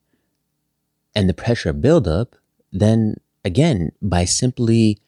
and 1.15 1.27
the 1.27 1.33
pressure 1.33 1.73
buildup, 1.73 2.35
then 2.71 3.15
again, 3.43 3.91
by 4.01 4.25
simply 4.25 4.99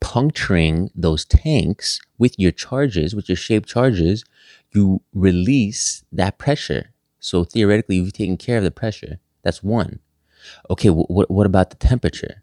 puncturing 0.00 0.90
those 0.94 1.24
tanks 1.24 2.00
with 2.18 2.38
your 2.38 2.52
charges, 2.52 3.14
with 3.14 3.28
your 3.28 3.36
shaped 3.36 3.68
charges, 3.68 4.24
you 4.72 5.00
release 5.14 6.04
that 6.12 6.38
pressure. 6.38 6.92
So 7.20 7.44
theoretically, 7.44 7.96
you've 7.96 8.12
taken 8.12 8.36
care 8.36 8.58
of 8.58 8.64
the 8.64 8.70
pressure. 8.70 9.18
That's 9.42 9.62
one. 9.62 10.00
Okay, 10.70 10.90
what, 10.90 11.30
what 11.30 11.46
about 11.46 11.70
the 11.70 11.76
temperature? 11.76 12.42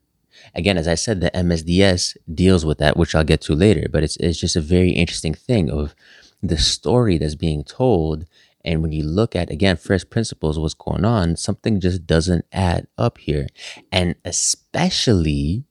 Again, 0.56 0.78
as 0.78 0.88
I 0.88 0.96
said, 0.96 1.22
the 1.22 1.32
MSDS 1.32 2.18
deals 2.34 2.66
with 2.66 2.78
that, 2.80 2.98
which 2.98 3.16
I'll 3.16 3.24
get 3.24 3.42
to 3.42 3.56
later, 3.56 3.88
but 3.90 4.04
it's, 4.04 4.18
it's 4.18 4.40
just 4.40 4.56
a 4.56 4.62
very 4.62 4.92
interesting 4.92 5.34
thing 5.34 5.70
of 5.70 5.96
the 6.42 6.58
story 6.58 7.18
that's 7.18 7.36
being 7.36 7.64
told. 7.64 8.26
And 8.66 8.82
when 8.82 8.92
you 8.92 9.04
look 9.04 9.36
at, 9.36 9.50
again, 9.50 9.78
first 9.78 10.10
principles, 10.10 10.60
what's 10.60 10.74
going 10.74 11.06
on, 11.06 11.36
something 11.36 11.80
just 11.80 12.06
doesn't 12.06 12.46
add 12.52 12.88
up 12.98 13.18
here. 13.18 13.48
And 13.92 14.16
especially, 14.26 15.66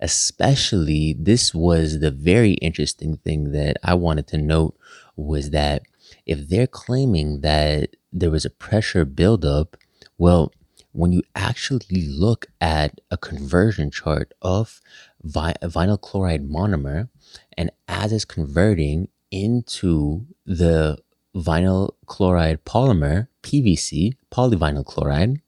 especially, 0.00 1.16
this 1.18 1.54
was 1.54 2.00
the 2.00 2.10
very 2.10 2.52
interesting 2.54 3.16
thing 3.16 3.52
that 3.52 3.76
I 3.82 3.94
wanted 3.94 4.26
to 4.28 4.38
note 4.38 4.76
was 5.16 5.50
that 5.50 5.82
if 6.24 6.48
they're 6.48 6.66
claiming 6.66 7.40
that 7.40 7.96
there 8.12 8.30
was 8.30 8.44
a 8.44 8.50
pressure 8.50 9.04
buildup, 9.04 9.76
well, 10.18 10.52
when 10.96 11.12
you 11.12 11.22
actually 11.34 12.06
look 12.08 12.46
at 12.58 13.02
a 13.10 13.18
conversion 13.18 13.90
chart 13.90 14.32
of 14.40 14.80
vi- 15.22 15.54
vinyl 15.62 16.00
chloride 16.00 16.48
monomer 16.48 17.10
and 17.56 17.70
as 17.86 18.12
it's 18.12 18.24
converting 18.24 19.08
into 19.30 20.24
the 20.46 20.96
vinyl 21.34 21.90
chloride 22.06 22.64
polymer, 22.64 23.28
PVC, 23.42 24.14
polyvinyl 24.32 24.86
chloride, 24.86 25.42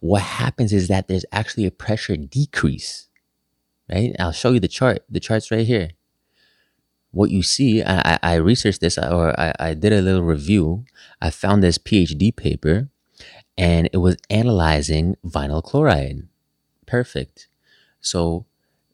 what 0.00 0.20
happens 0.20 0.74
is 0.74 0.88
that 0.88 1.08
there's 1.08 1.24
actually 1.32 1.64
a 1.64 1.70
pressure 1.70 2.16
decrease, 2.16 3.08
right? 3.90 4.14
I'll 4.18 4.32
show 4.32 4.52
you 4.52 4.60
the 4.60 4.68
chart. 4.68 4.98
The 5.08 5.20
chart's 5.20 5.50
right 5.50 5.66
here. 5.66 5.92
What 7.12 7.30
you 7.30 7.42
see, 7.42 7.82
I, 7.82 8.18
I 8.22 8.34
researched 8.34 8.82
this 8.82 8.98
or 8.98 9.38
I, 9.40 9.54
I 9.58 9.74
did 9.74 9.94
a 9.94 10.02
little 10.02 10.22
review. 10.22 10.84
I 11.22 11.30
found 11.30 11.62
this 11.62 11.78
PhD 11.78 12.36
paper 12.36 12.90
and 13.56 13.88
it 13.92 13.98
was 13.98 14.16
analyzing 14.30 15.16
vinyl 15.24 15.62
chloride. 15.62 16.28
Perfect. 16.86 17.48
So 18.00 18.46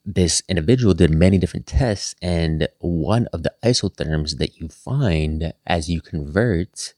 this 0.05 0.43
individual 0.49 0.95
did 0.95 1.11
many 1.11 1.39
different 1.39 1.67
tests, 1.67 2.15
and 2.21 2.69
one 2.79 3.27
of 3.33 3.43
the 3.43 3.55
isotherms 3.63 4.39
that 4.39 4.59
you 4.59 4.69
find 4.69 5.53
as 5.67 5.89
you 5.89 6.01
convert 6.01 6.95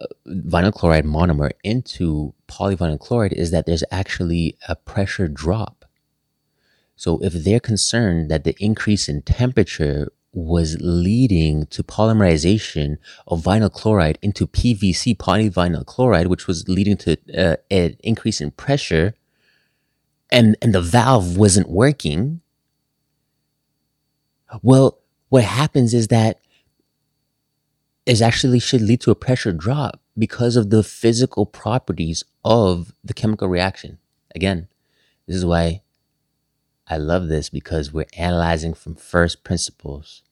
uh, 0.00 0.06
vinyl 0.26 0.72
chloride 0.72 1.04
monomer 1.04 1.52
into 1.64 2.34
polyvinyl 2.48 3.00
chloride 3.00 3.32
is 3.32 3.50
that 3.50 3.66
there's 3.66 3.84
actually 3.90 4.56
a 4.68 4.76
pressure 4.76 5.28
drop. 5.28 5.84
So 6.96 7.18
if 7.22 7.32
they're 7.32 7.60
concerned 7.60 8.30
that 8.30 8.44
the 8.44 8.54
increase 8.58 9.08
in 9.08 9.22
temperature 9.22 10.12
was 10.32 10.76
leading 10.80 11.66
to 11.66 11.82
polymerization 11.82 12.98
of 13.26 13.42
vinyl 13.42 13.72
chloride 13.72 14.18
into 14.22 14.46
PVC 14.46 15.16
polyvinyl 15.16 15.84
chloride, 15.84 16.28
which 16.28 16.46
was 16.46 16.68
leading 16.68 16.96
to 16.98 17.16
uh, 17.36 17.56
an 17.70 17.96
increase 18.00 18.40
in 18.40 18.50
pressure, 18.52 19.14
and 20.30 20.56
and 20.62 20.74
the 20.74 20.80
valve 20.80 21.36
wasn't 21.36 21.68
working. 21.68 22.40
Well, 24.62 24.98
what 25.28 25.44
happens 25.44 25.94
is 25.94 26.08
that 26.08 26.40
is 28.06 28.22
actually 28.22 28.58
should 28.58 28.82
lead 28.82 29.00
to 29.00 29.10
a 29.10 29.14
pressure 29.14 29.52
drop 29.52 30.00
because 30.16 30.56
of 30.56 30.70
the 30.70 30.82
physical 30.82 31.46
properties 31.46 32.24
of 32.44 32.92
the 33.04 33.14
chemical 33.14 33.48
reaction. 33.48 33.98
Again, 34.34 34.68
this 35.26 35.36
is 35.36 35.44
why 35.44 35.82
I 36.90 36.96
love 36.96 37.28
this 37.28 37.48
because 37.48 37.92
we're 37.92 38.06
analyzing 38.18 38.74
from 38.74 38.96
first 38.96 39.44
principles. 39.44 40.22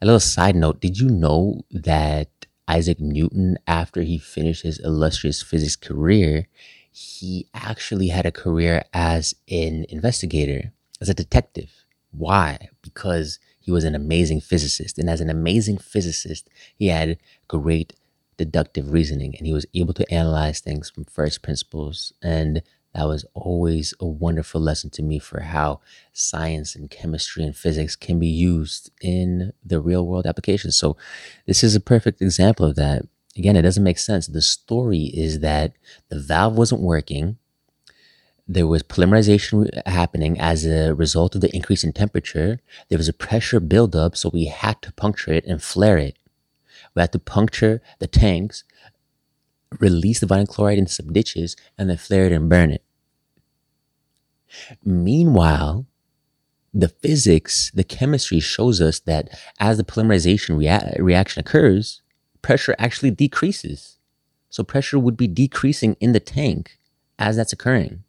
A 0.00 0.06
little 0.06 0.20
side 0.20 0.54
note 0.54 0.80
Did 0.80 1.00
you 1.00 1.08
know 1.08 1.62
that 1.72 2.28
Isaac 2.68 3.00
Newton, 3.00 3.58
after 3.66 4.02
he 4.02 4.16
finished 4.16 4.62
his 4.62 4.78
illustrious 4.78 5.42
physics 5.42 5.74
career, 5.74 6.46
he 6.92 7.48
actually 7.52 8.08
had 8.08 8.26
a 8.26 8.32
career 8.32 8.84
as 8.94 9.34
an 9.50 9.86
investigator, 9.88 10.72
as 11.00 11.08
a 11.08 11.14
detective? 11.14 11.84
Why? 12.12 12.68
Because 12.80 13.40
he 13.58 13.72
was 13.72 13.82
an 13.82 13.96
amazing 13.96 14.42
physicist. 14.42 14.98
And 14.98 15.10
as 15.10 15.20
an 15.20 15.28
amazing 15.28 15.78
physicist, 15.78 16.48
he 16.76 16.86
had 16.86 17.18
great 17.48 17.92
deductive 18.36 18.92
reasoning 18.92 19.34
and 19.36 19.46
he 19.46 19.52
was 19.52 19.66
able 19.74 19.94
to 19.94 20.14
analyze 20.14 20.60
things 20.60 20.90
from 20.90 21.04
first 21.04 21.42
principles. 21.42 22.12
And 22.22 22.62
that 22.96 23.06
was 23.06 23.26
always 23.34 23.92
a 24.00 24.06
wonderful 24.06 24.58
lesson 24.58 24.88
to 24.88 25.02
me 25.02 25.18
for 25.18 25.40
how 25.40 25.80
science 26.14 26.74
and 26.74 26.90
chemistry 26.90 27.44
and 27.44 27.54
physics 27.54 27.94
can 27.94 28.18
be 28.18 28.26
used 28.26 28.90
in 29.02 29.52
the 29.62 29.80
real 29.80 30.06
world 30.06 30.26
applications. 30.26 30.76
So, 30.76 30.96
this 31.46 31.62
is 31.62 31.76
a 31.76 31.80
perfect 31.80 32.22
example 32.22 32.64
of 32.64 32.74
that. 32.76 33.02
Again, 33.36 33.54
it 33.54 33.62
doesn't 33.62 33.84
make 33.84 33.98
sense. 33.98 34.26
The 34.26 34.40
story 34.40 35.10
is 35.12 35.40
that 35.40 35.74
the 36.08 36.18
valve 36.18 36.56
wasn't 36.56 36.80
working. 36.80 37.36
There 38.48 38.66
was 38.66 38.82
polymerization 38.82 39.68
happening 39.86 40.40
as 40.40 40.64
a 40.64 40.94
result 40.94 41.34
of 41.34 41.42
the 41.42 41.54
increase 41.54 41.84
in 41.84 41.92
temperature. 41.92 42.60
There 42.88 42.96
was 42.96 43.10
a 43.10 43.12
pressure 43.12 43.60
buildup, 43.60 44.16
so 44.16 44.30
we 44.30 44.46
had 44.46 44.80
to 44.80 44.92
puncture 44.94 45.34
it 45.34 45.44
and 45.44 45.62
flare 45.62 45.98
it. 45.98 46.16
We 46.94 47.02
had 47.02 47.12
to 47.12 47.18
puncture 47.18 47.82
the 47.98 48.06
tanks, 48.06 48.64
release 49.80 50.20
the 50.20 50.26
vinyl 50.26 50.48
chloride 50.48 50.78
into 50.78 50.92
some 50.92 51.12
ditches, 51.12 51.56
and 51.76 51.90
then 51.90 51.98
flare 51.98 52.24
it 52.24 52.32
and 52.32 52.48
burn 52.48 52.70
it. 52.70 52.85
Meanwhile, 54.84 55.86
the 56.72 56.88
physics, 56.88 57.70
the 57.74 57.84
chemistry 57.84 58.40
shows 58.40 58.80
us 58.80 59.00
that 59.00 59.28
as 59.58 59.78
the 59.78 59.84
polymerization 59.84 60.58
rea- 60.58 60.96
reaction 61.02 61.40
occurs, 61.40 62.02
pressure 62.42 62.76
actually 62.78 63.10
decreases. 63.10 63.98
So 64.50 64.62
pressure 64.62 64.98
would 64.98 65.16
be 65.16 65.26
decreasing 65.26 65.96
in 66.00 66.12
the 66.12 66.20
tank 66.20 66.78
as 67.18 67.36
that's 67.36 67.52
occurring. 67.52 68.04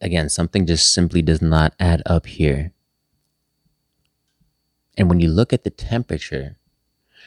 Again, 0.00 0.28
something 0.30 0.66
just 0.66 0.92
simply 0.94 1.20
does 1.20 1.42
not 1.42 1.74
add 1.78 2.02
up 2.06 2.26
here. 2.26 2.72
And 4.96 5.08
when 5.08 5.20
you 5.20 5.28
look 5.28 5.52
at 5.52 5.64
the 5.64 5.70
temperature, 5.70 6.56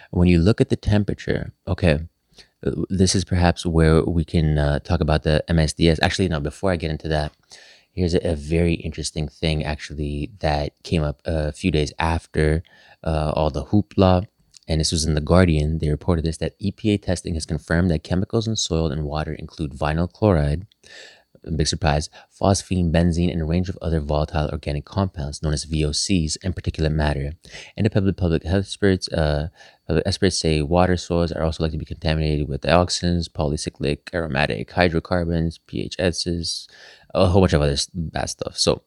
when 0.09 0.27
you 0.27 0.39
look 0.39 0.59
at 0.59 0.69
the 0.69 0.75
temperature, 0.75 1.53
okay, 1.67 2.07
this 2.89 3.15
is 3.15 3.25
perhaps 3.25 3.65
where 3.65 4.03
we 4.03 4.23
can 4.23 4.57
uh, 4.57 4.79
talk 4.79 5.01
about 5.01 5.23
the 5.23 5.43
MSDS. 5.49 5.99
Actually, 6.01 6.29
no, 6.29 6.39
before 6.39 6.71
I 6.71 6.75
get 6.75 6.91
into 6.91 7.07
that, 7.09 7.33
here's 7.91 8.13
a, 8.13 8.31
a, 8.31 8.35
very 8.35 8.73
interesting 8.73 9.27
thing 9.27 9.63
actually 9.63 10.31
that 10.39 10.71
came 10.83 11.03
up 11.03 11.21
a 11.25 11.51
few 11.51 11.71
days 11.71 11.93
after 11.99 12.63
uh, 13.03 13.33
all 13.35 13.49
the 13.49 13.65
hoopla. 13.65 14.27
And 14.67 14.79
this 14.79 14.93
was 14.93 15.03
in 15.03 15.13
The 15.13 15.21
Guardian. 15.21 15.79
They 15.79 15.89
reported 15.89 16.23
this 16.23 16.37
that 16.37 16.57
EPA 16.59 17.01
testing 17.01 17.33
has 17.33 17.45
confirmed 17.45 17.91
that 17.91 18.03
chemicals 18.03 18.47
in 18.47 18.55
soil 18.55 18.91
and 18.91 19.03
water 19.03 19.33
include 19.33 19.73
vinyl 19.73 20.11
chloride, 20.11 20.65
big 21.55 21.67
surprise, 21.67 22.09
phosphine, 22.31 22.91
benzene, 22.91 23.31
and 23.31 23.41
a 23.41 23.45
range 23.45 23.69
of 23.69 23.77
other 23.81 23.99
volatile 23.99 24.49
organic 24.51 24.85
compounds 24.85 25.43
known 25.43 25.53
as 25.53 25.65
VOCs 25.65 26.37
and 26.43 26.55
particulate 26.55 26.93
matter. 26.93 27.21
and 27.21 27.35
Independent 27.77 28.17
public 28.17 28.43
health 28.43 28.65
experts, 28.65 29.09
uh, 29.09 29.49
experts 29.89 30.37
say 30.37 30.61
water 30.61 30.97
soils 30.97 31.31
are 31.31 31.43
also 31.43 31.63
likely 31.63 31.77
to 31.77 31.85
be 31.85 31.85
contaminated 31.85 32.47
with 32.47 32.61
dioxins, 32.61 33.29
polycyclic 33.29 34.13
aromatic 34.13 34.71
hydrocarbons, 34.71 35.59
PHSs, 35.67 36.67
a 37.13 37.27
whole 37.27 37.41
bunch 37.41 37.53
of 37.53 37.61
other 37.61 37.77
bad 37.93 38.29
stuff. 38.29 38.57
So 38.57 38.83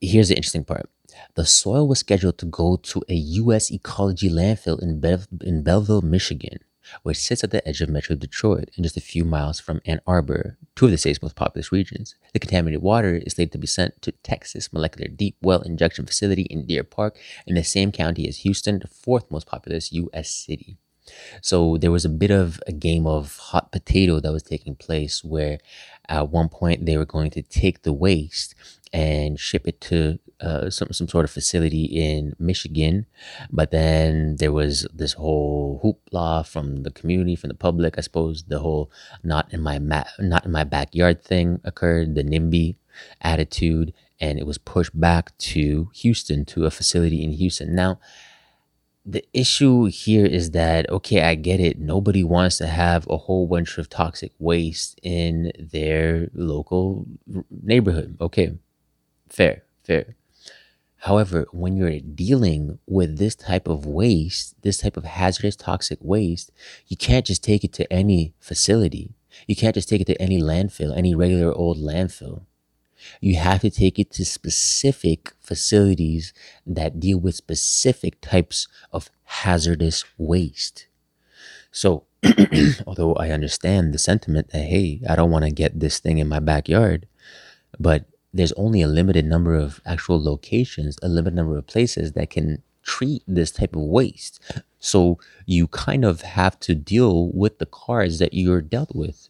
here's 0.00 0.28
the 0.28 0.36
interesting 0.36 0.64
part. 0.64 0.88
The 1.34 1.46
soil 1.46 1.88
was 1.88 2.00
scheduled 2.00 2.38
to 2.38 2.46
go 2.46 2.76
to 2.76 3.02
a 3.08 3.14
U.S. 3.14 3.70
ecology 3.70 4.28
landfill 4.28 4.82
in, 4.82 5.02
in 5.42 5.62
Belleville, 5.62 6.02
Michigan 6.02 6.58
which 7.02 7.18
sits 7.18 7.42
at 7.44 7.50
the 7.50 7.66
edge 7.66 7.80
of 7.80 7.88
Metro 7.88 8.16
Detroit 8.16 8.70
and 8.76 8.84
just 8.84 8.96
a 8.96 9.00
few 9.00 9.24
miles 9.24 9.60
from 9.60 9.80
Ann 9.84 10.00
Arbor, 10.06 10.58
two 10.74 10.86
of 10.86 10.90
the 10.90 10.98
state's 10.98 11.22
most 11.22 11.36
populous 11.36 11.72
regions. 11.72 12.14
The 12.32 12.38
contaminated 12.38 12.82
water 12.82 13.16
is 13.16 13.34
slated 13.34 13.52
to 13.52 13.58
be 13.58 13.66
sent 13.66 14.00
to 14.02 14.12
Texas 14.12 14.72
Molecular 14.72 15.08
Deep 15.08 15.36
Well 15.42 15.62
Injection 15.62 16.06
Facility 16.06 16.42
in 16.42 16.66
Deer 16.66 16.84
Park 16.84 17.18
in 17.46 17.54
the 17.54 17.64
same 17.64 17.92
county 17.92 18.28
as 18.28 18.38
Houston, 18.38 18.78
the 18.78 18.88
fourth 18.88 19.30
most 19.30 19.46
populous 19.46 19.92
U.S. 19.92 20.30
city. 20.30 20.78
So 21.42 21.76
there 21.76 21.90
was 21.90 22.04
a 22.04 22.10
bit 22.10 22.30
of 22.30 22.60
a 22.66 22.72
game 22.72 23.06
of 23.06 23.36
hot 23.36 23.72
potato 23.72 24.20
that 24.20 24.32
was 24.32 24.42
taking 24.42 24.74
place 24.74 25.22
where 25.24 25.58
at 26.08 26.30
one 26.30 26.48
point 26.48 26.86
they 26.86 26.96
were 26.96 27.04
going 27.06 27.30
to 27.30 27.42
take 27.42 27.82
the 27.82 27.92
waste 27.92 28.54
and 28.92 29.38
ship 29.38 29.66
it 29.66 29.80
to 29.82 30.18
uh, 30.40 30.70
some 30.70 30.92
some 30.92 31.08
sort 31.08 31.24
of 31.24 31.30
facility 31.30 31.84
in 31.84 32.36
Michigan, 32.38 33.06
but 33.50 33.70
then 33.70 34.36
there 34.36 34.52
was 34.52 34.86
this 34.92 35.14
whole 35.14 35.80
hoopla 35.82 36.46
from 36.46 36.82
the 36.82 36.90
community, 36.90 37.36
from 37.36 37.48
the 37.48 37.54
public. 37.54 37.96
I 37.96 38.02
suppose 38.02 38.44
the 38.44 38.58
whole 38.58 38.90
"not 39.22 39.52
in 39.52 39.60
my 39.62 39.78
ma- 39.78 40.12
not 40.18 40.44
in 40.44 40.52
my 40.52 40.64
backyard" 40.64 41.22
thing 41.22 41.60
occurred. 41.64 42.14
The 42.14 42.22
NIMBY 42.24 42.76
attitude, 43.22 43.94
and 44.20 44.38
it 44.38 44.46
was 44.46 44.58
pushed 44.58 44.98
back 44.98 45.36
to 45.38 45.90
Houston 45.94 46.44
to 46.46 46.66
a 46.66 46.70
facility 46.70 47.24
in 47.24 47.32
Houston. 47.32 47.74
Now, 47.74 47.98
the 49.06 49.24
issue 49.32 49.84
here 49.84 50.26
is 50.26 50.50
that 50.50 50.90
okay, 50.90 51.22
I 51.22 51.36
get 51.36 51.60
it. 51.60 51.78
Nobody 51.78 52.24
wants 52.24 52.58
to 52.58 52.66
have 52.66 53.06
a 53.08 53.16
whole 53.16 53.46
bunch 53.46 53.78
of 53.78 53.88
toxic 53.88 54.32
waste 54.38 54.98
in 55.02 55.52
their 55.58 56.28
local 56.34 57.06
neighborhood. 57.62 58.16
Okay, 58.20 58.58
fair, 59.28 59.62
fair. 59.84 60.16
However, 61.00 61.46
when 61.52 61.76
you're 61.76 62.00
dealing 62.00 62.80
with 62.86 63.18
this 63.18 63.36
type 63.36 63.68
of 63.68 63.86
waste, 63.86 64.60
this 64.62 64.78
type 64.78 64.96
of 64.96 65.04
hazardous 65.04 65.54
toxic 65.54 65.98
waste, 66.00 66.50
you 66.88 66.96
can't 66.96 67.24
just 67.24 67.44
take 67.44 67.62
it 67.62 67.72
to 67.74 67.90
any 67.92 68.34
facility. 68.40 69.14
You 69.46 69.54
can't 69.54 69.74
just 69.74 69.88
take 69.88 70.00
it 70.00 70.06
to 70.06 70.20
any 70.20 70.40
landfill, 70.40 70.96
any 70.96 71.14
regular 71.14 71.52
old 71.52 71.78
landfill. 71.78 72.42
You 73.20 73.36
have 73.36 73.60
to 73.62 73.70
take 73.70 73.98
it 73.98 74.10
to 74.12 74.24
specific 74.24 75.32
facilities 75.40 76.32
that 76.66 77.00
deal 77.00 77.18
with 77.18 77.34
specific 77.34 78.20
types 78.20 78.68
of 78.92 79.10
hazardous 79.24 80.04
waste. 80.18 80.86
So, 81.70 82.04
although 82.86 83.14
I 83.14 83.30
understand 83.30 83.92
the 83.92 83.98
sentiment 83.98 84.50
that, 84.50 84.62
hey, 84.62 85.00
I 85.08 85.16
don't 85.16 85.30
want 85.30 85.44
to 85.44 85.50
get 85.50 85.80
this 85.80 85.98
thing 85.98 86.18
in 86.18 86.28
my 86.28 86.40
backyard, 86.40 87.06
but 87.78 88.06
there's 88.32 88.52
only 88.52 88.82
a 88.82 88.88
limited 88.88 89.24
number 89.24 89.54
of 89.54 89.80
actual 89.86 90.22
locations, 90.22 90.98
a 91.02 91.08
limited 91.08 91.36
number 91.36 91.56
of 91.56 91.66
places 91.66 92.12
that 92.12 92.30
can 92.30 92.62
treat 92.82 93.22
this 93.26 93.50
type 93.50 93.74
of 93.74 93.82
waste. 93.82 94.40
So 94.78 95.18
you 95.44 95.66
kind 95.68 96.04
of 96.04 96.22
have 96.22 96.58
to 96.60 96.74
deal 96.74 97.30
with 97.32 97.58
the 97.58 97.66
cards 97.66 98.18
that 98.20 98.34
you're 98.34 98.62
dealt 98.62 98.94
with. 98.94 99.28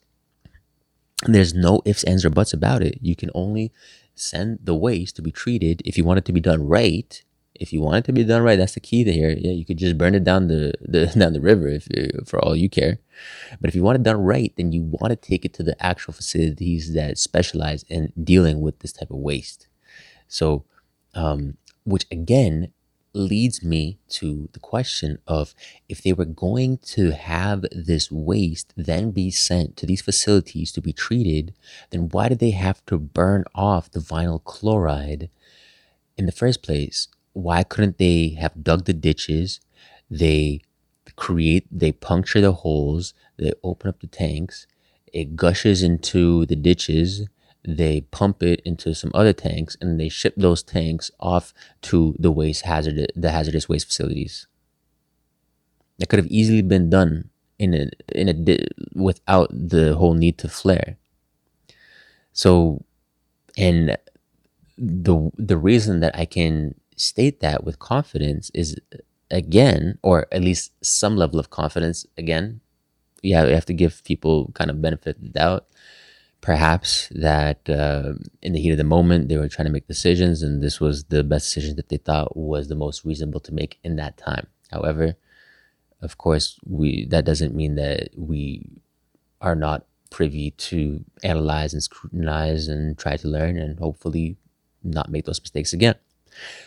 There's 1.25 1.55
no 1.55 1.81
ifs, 1.85 2.05
ands, 2.05 2.25
or 2.25 2.31
buts 2.31 2.53
about 2.53 2.83
it. 2.83 2.99
You 3.01 3.17
can 3.17 3.31
only 3.35 3.73
send 4.15 4.59
the 4.63 4.75
waste 4.75 5.17
to 5.17 5.23
be 5.23 5.33
treated 5.33 5.83
if 5.85 5.97
you 5.97 6.05
want 6.05 6.19
it 6.19 6.25
to 6.27 6.33
be 6.33 6.41
done 6.41 6.67
right. 6.67 7.23
If 7.55 7.73
you 7.73 7.81
want 7.81 7.97
it 7.97 8.05
to 8.05 8.13
be 8.13 8.23
done 8.23 8.43
right, 8.43 8.57
that's 8.57 8.75
the 8.75 8.81
key 8.81 9.03
to 9.03 9.13
here. 9.13 9.31
Yeah, 9.31 9.53
you 9.53 9.65
could 9.65 9.79
just 9.79 9.97
burn 9.97 10.15
it 10.15 10.25
down 10.25 10.49
the, 10.49 10.75
the 10.81 11.07
down 11.07 11.33
the 11.33 11.41
river 11.41 11.69
if 11.69 11.89
for 12.29 12.39
all 12.39 12.55
you 12.55 12.69
care. 12.69 12.99
But 13.61 13.69
if 13.69 13.75
you 13.75 13.83
want 13.83 13.97
it 13.97 14.03
done 14.03 14.19
right, 14.19 14.53
then 14.57 14.73
you 14.73 14.83
want 14.83 15.11
to 15.11 15.17
take 15.17 15.45
it 15.47 15.55
to 15.55 15.63
the 15.63 15.83
actual 15.85 16.13
facilities 16.13 16.93
that 16.93 17.17
specialize 17.17 17.85
in 17.85 18.13
dealing 18.23 18.61
with 18.61 18.81
this 18.81 18.93
type 18.93 19.11
of 19.11 19.17
waste. 19.17 19.69
So, 20.29 20.65
um, 21.15 21.57
which 21.85 22.05
again 22.11 22.73
leads 23.17 23.65
me 23.65 23.99
to 24.09 24.49
the 24.53 24.61
question 24.61 25.19
of 25.27 25.55
if 25.89 26.03
they 26.03 26.13
were 26.13 26.25
going 26.25 26.79
to 26.79 27.13
have 27.13 27.65
this 27.73 28.11
waste 28.11 28.73
then 28.77 29.11
be 29.11 29.31
sent 29.31 29.77
to 29.77 29.87
these 29.87 30.03
facilities 30.03 30.71
to 30.73 30.81
be 30.81 30.93
treated, 30.93 31.55
then 31.91 32.09
why 32.11 32.29
did 32.29 32.39
they 32.39 32.51
have 32.51 32.85
to 32.87 32.99
burn 32.99 33.45
off 33.55 33.91
the 33.91 34.01
vinyl 34.01 34.43
chloride 34.43 35.31
in 36.17 36.27
the 36.27 36.33
first 36.33 36.63
place? 36.63 37.09
Why 37.33 37.63
couldn't 37.63 37.99
they 37.99 38.37
have 38.39 38.63
dug 38.63 38.85
the 38.85 38.93
ditches? 38.93 39.61
They 40.11 40.61
create, 41.17 41.67
they 41.71 41.93
puncture 41.93 42.41
the 42.41 42.53
holes, 42.53 43.15
they 43.39 43.53
open 43.63 43.89
up 43.89 44.01
the 44.01 44.07
tanks, 44.07 44.67
it 45.13 45.37
gushes 45.37 45.83
into 45.83 46.47
the 46.47 46.57
ditches, 46.57 47.29
they 47.67 48.03
pump 48.11 48.43
it 48.43 48.61
into 48.65 48.95
some 48.95 49.11
other 49.15 49.33
tanks 49.33 49.77
and 49.81 50.01
they 50.01 50.09
ship 50.09 50.35
those 50.37 50.63
tanks 50.63 51.11
off 51.21 51.53
to 51.83 52.15
the 52.19 52.31
waste 52.31 52.65
hazard 52.65 53.13
the 53.15 53.31
hazardous 53.31 53.69
waste 53.69 53.87
facilities. 53.87 54.47
That 55.99 56.09
could 56.09 56.19
have 56.19 56.31
easily 56.31 56.63
been 56.63 56.91
done 56.91 57.31
in 57.59 57.75
a 57.75 57.89
in 58.15 58.29
a 58.29 58.59
without 58.95 59.49
the 59.51 59.95
whole 59.97 60.15
need 60.15 60.39
to 60.39 60.49
flare. 60.49 60.97
So 62.33 62.85
and 63.57 63.97
the 64.79 65.31
the 65.37 65.57
reason 65.57 66.01
that 66.01 66.17
i 66.17 66.25
can 66.25 66.75
state 66.97 67.41
that 67.41 67.65
with 67.65 67.79
confidence 67.79 68.51
is 68.55 68.77
again 69.31 69.99
or 70.03 70.27
at 70.31 70.43
least 70.43 70.73
some 70.83 71.17
level 71.17 71.39
of 71.41 71.51
confidence 71.51 72.07
again 72.17 72.61
yeah 73.23 73.45
we 73.45 73.53
have 73.53 73.67
to 73.67 73.75
give 73.75 74.05
people 74.05 74.51
kind 74.55 74.71
of 74.71 74.83
benefit 74.83 75.17
of 75.17 75.33
doubt 75.33 75.67
perhaps 76.41 77.09
that 77.11 77.69
uh, 77.69 78.15
in 78.43 78.53
the 78.53 78.61
heat 78.61 78.71
of 78.71 78.79
the 78.79 78.85
moment 78.85 79.29
they 79.29 79.37
were 79.37 79.49
trying 79.49 79.67
to 79.67 79.73
make 79.73 79.89
decisions 79.89 80.43
and 80.43 80.63
this 80.63 80.81
was 80.81 81.05
the 81.05 81.25
best 81.25 81.47
decision 81.47 81.77
that 81.77 81.89
they 81.89 81.97
thought 81.97 82.37
was 82.37 82.69
the 82.69 82.75
most 82.75 83.05
reasonable 83.05 83.41
to 83.41 83.53
make 83.53 83.79
in 83.83 83.97
that 83.97 84.17
time. 84.17 84.47
However 84.71 85.17
of 86.03 86.19
course 86.19 86.59
we 86.67 87.07
that 87.07 87.25
doesn't 87.25 87.55
mean 87.55 87.75
that 87.77 88.11
we 88.17 88.69
are 89.41 89.55
not 89.55 89.87
privy 90.11 90.53
to 90.53 91.05
analyze 91.23 91.73
and 91.73 91.83
scrutinize 91.83 92.69
and 92.69 92.97
try 92.97 93.17
to 93.17 93.29
learn 93.29 93.59
and 93.59 93.79
hopefully 93.79 94.37
not 94.83 95.11
make 95.11 95.25
those 95.25 95.41
mistakes 95.41 95.73
again. 95.73 95.97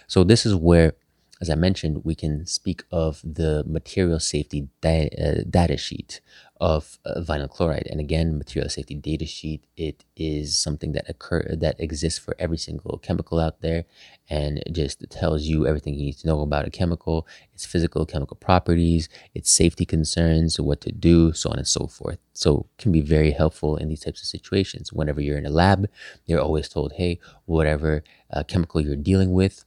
So 0.07 0.23
this 0.23 0.45
is 0.45 0.55
where 0.55 0.93
as 1.41 1.49
I 1.49 1.55
mentioned, 1.55 2.03
we 2.03 2.15
can 2.15 2.45
speak 2.45 2.83
of 2.91 3.21
the 3.23 3.63
material 3.65 4.19
safety 4.19 4.67
da- 4.81 5.09
uh, 5.17 5.43
data 5.49 5.77
sheet 5.77 6.19
of 6.59 6.99
uh, 7.05 7.21
vinyl 7.21 7.49
chloride. 7.49 7.87
And 7.89 7.99
again, 7.99 8.37
material 8.37 8.69
safety 8.69 8.95
data 8.95 9.25
sheet, 9.25 9.65
it 9.77 10.03
is 10.17 10.57
something 10.57 10.91
that 10.91 11.09
occur 11.09 11.55
that 11.57 11.79
exists 11.79 12.19
for 12.19 12.35
every 12.37 12.57
single 12.57 12.97
chemical 12.97 13.39
out 13.39 13.61
there. 13.61 13.85
And 14.29 14.57
it 14.59 14.73
just 14.73 15.09
tells 15.09 15.43
you 15.43 15.65
everything 15.65 15.93
you 15.93 16.05
need 16.05 16.17
to 16.17 16.27
know 16.27 16.41
about 16.41 16.67
a 16.67 16.69
chemical, 16.69 17.25
its 17.53 17.65
physical 17.65 18.05
chemical 18.05 18.35
properties, 18.35 19.07
its 19.33 19.49
safety 19.49 19.85
concerns, 19.85 20.59
what 20.59 20.81
to 20.81 20.91
do, 20.91 21.31
so 21.31 21.49
on 21.49 21.57
and 21.57 21.67
so 21.67 21.87
forth. 21.87 22.19
So 22.33 22.67
can 22.77 22.91
be 22.91 23.01
very 23.01 23.31
helpful 23.31 23.77
in 23.77 23.87
these 23.87 24.01
types 24.01 24.21
of 24.21 24.27
situations. 24.27 24.91
Whenever 24.91 25.21
you're 25.21 25.37
in 25.37 25.45
a 25.45 25.51
lab, 25.51 25.89
you're 26.25 26.41
always 26.41 26.67
told, 26.67 26.93
hey, 26.93 27.19
whatever 27.45 28.03
uh, 28.31 28.43
chemical 28.43 28.81
you're 28.81 28.97
dealing 28.97 29.31
with, 29.31 29.63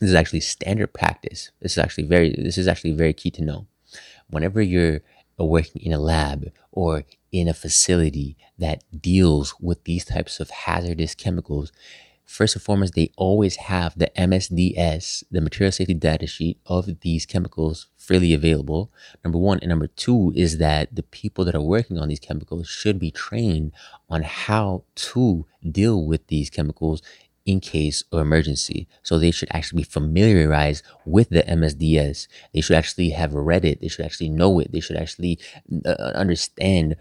this 0.00 0.08
is 0.08 0.14
actually 0.14 0.40
standard 0.40 0.94
practice. 0.94 1.50
This 1.60 1.72
is 1.72 1.78
actually 1.78 2.04
very 2.04 2.30
this 2.30 2.56
is 2.56 2.66
actually 2.66 2.92
very 2.92 3.12
key 3.12 3.30
to 3.32 3.44
know. 3.44 3.66
Whenever 4.30 4.62
you're 4.62 5.02
working 5.48 5.82
in 5.82 5.92
a 5.92 5.98
lab 5.98 6.50
or 6.72 7.04
in 7.32 7.48
a 7.48 7.54
facility 7.54 8.36
that 8.58 8.84
deals 9.00 9.54
with 9.60 9.84
these 9.84 10.04
types 10.04 10.40
of 10.40 10.50
hazardous 10.50 11.14
chemicals, 11.14 11.72
first 12.24 12.54
and 12.54 12.62
foremost, 12.62 12.94
they 12.94 13.10
always 13.16 13.56
have 13.56 13.98
the 13.98 14.10
MSDS, 14.16 15.24
the 15.30 15.40
material 15.40 15.72
safety 15.72 15.94
data 15.94 16.26
sheet 16.26 16.58
of 16.66 17.00
these 17.00 17.26
chemicals 17.26 17.88
freely 17.96 18.32
available. 18.32 18.90
Number 19.24 19.38
one. 19.38 19.58
And 19.60 19.68
number 19.68 19.88
two 19.88 20.32
is 20.36 20.58
that 20.58 20.94
the 20.94 21.02
people 21.02 21.44
that 21.44 21.54
are 21.54 21.60
working 21.60 21.98
on 21.98 22.08
these 22.08 22.20
chemicals 22.20 22.68
should 22.68 22.98
be 22.98 23.10
trained 23.10 23.72
on 24.08 24.22
how 24.22 24.84
to 24.94 25.46
deal 25.68 26.06
with 26.06 26.26
these 26.28 26.50
chemicals 26.50 27.02
in 27.50 27.58
case 27.58 28.04
of 28.12 28.20
emergency. 28.20 28.86
So 29.02 29.18
they 29.18 29.32
should 29.32 29.48
actually 29.50 29.78
be 29.78 29.90
familiarized 29.98 30.84
with 31.04 31.30
the 31.30 31.42
MSDS. 31.42 32.28
They 32.54 32.60
should 32.60 32.76
actually 32.76 33.10
have 33.10 33.34
read 33.34 33.64
it. 33.64 33.80
They 33.80 33.88
should 33.88 34.04
actually 34.04 34.28
know 34.28 34.60
it. 34.60 34.70
They 34.70 34.78
should 34.78 34.96
actually 34.96 35.40
uh, 35.84 36.12
understand 36.24 36.96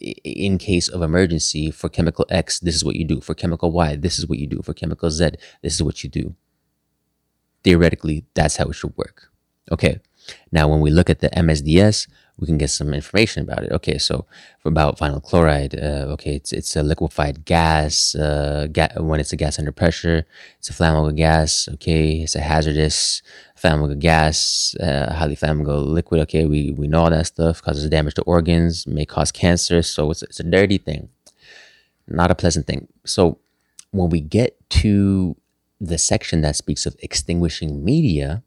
in 0.00 0.58
case 0.58 0.88
of 0.88 1.02
emergency 1.02 1.72
for 1.72 1.88
chemical 1.88 2.26
X, 2.30 2.60
this 2.60 2.76
is 2.76 2.84
what 2.84 2.94
you 2.94 3.04
do. 3.04 3.20
For 3.20 3.34
chemical 3.34 3.72
Y, 3.72 3.96
this 3.96 4.18
is 4.20 4.28
what 4.28 4.38
you 4.38 4.46
do. 4.46 4.62
For 4.62 4.72
chemical 4.72 5.10
Z, 5.10 5.30
this 5.62 5.74
is 5.74 5.82
what 5.82 6.04
you 6.04 6.10
do. 6.10 6.36
Theoretically, 7.64 8.24
that's 8.34 8.56
how 8.56 8.66
it 8.66 8.74
should 8.74 8.96
work. 8.96 9.32
Okay. 9.72 10.00
Now, 10.52 10.68
when 10.68 10.80
we 10.80 10.90
look 10.90 11.10
at 11.10 11.20
the 11.20 11.30
MSDS, 11.30 12.06
we 12.38 12.46
can 12.46 12.58
get 12.58 12.70
some 12.70 12.94
information 12.94 13.42
about 13.42 13.64
it. 13.64 13.72
Okay, 13.72 13.98
so 13.98 14.24
about 14.64 14.98
vinyl 14.98 15.22
chloride, 15.22 15.74
uh, 15.74 16.06
okay, 16.14 16.36
it's 16.36 16.52
it's 16.52 16.76
a 16.76 16.82
liquefied 16.82 17.44
gas. 17.44 18.14
Uh, 18.14 18.68
ga- 18.70 18.94
when 18.98 19.18
it's 19.20 19.32
a 19.32 19.36
gas 19.36 19.58
under 19.58 19.72
pressure, 19.72 20.24
it's 20.58 20.70
a 20.70 20.72
flammable 20.72 21.14
gas. 21.14 21.68
Okay, 21.74 22.20
it's 22.22 22.36
a 22.36 22.40
hazardous 22.40 23.22
flammable 23.60 23.98
gas, 23.98 24.76
uh, 24.80 25.12
highly 25.12 25.36
flammable 25.36 25.84
liquid. 25.86 26.20
Okay, 26.22 26.44
we 26.46 26.70
we 26.72 26.86
know 26.86 27.04
all 27.04 27.10
that 27.10 27.26
stuff 27.26 27.60
causes 27.62 27.88
damage 27.90 28.14
to 28.14 28.22
organs, 28.22 28.86
may 28.86 29.04
cause 29.04 29.32
cancer. 29.32 29.82
So 29.82 30.10
it's 30.10 30.22
it's 30.22 30.40
a 30.40 30.44
dirty 30.44 30.78
thing, 30.78 31.08
not 32.06 32.30
a 32.30 32.34
pleasant 32.34 32.66
thing. 32.66 32.88
So 33.04 33.38
when 33.90 34.10
we 34.10 34.20
get 34.20 34.56
to 34.70 35.36
the 35.80 35.98
section 35.98 36.40
that 36.42 36.56
speaks 36.56 36.86
of 36.86 36.96
extinguishing 37.00 37.84
media 37.84 38.42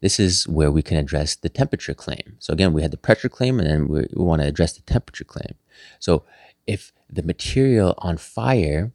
this 0.00 0.20
is 0.20 0.46
where 0.48 0.70
we 0.70 0.82
can 0.82 0.96
address 0.96 1.34
the 1.34 1.48
temperature 1.48 1.94
claim. 1.94 2.36
So 2.38 2.52
again, 2.52 2.72
we 2.72 2.82
had 2.82 2.90
the 2.90 2.96
pressure 2.96 3.28
claim 3.28 3.58
and 3.58 3.68
then 3.68 3.88
we, 3.88 4.06
we 4.14 4.24
want 4.24 4.42
to 4.42 4.48
address 4.48 4.72
the 4.72 4.82
temperature 4.82 5.24
claim. 5.24 5.54
So 5.98 6.24
if 6.66 6.92
the 7.08 7.22
material 7.22 7.94
on 7.98 8.16
fire 8.16 8.92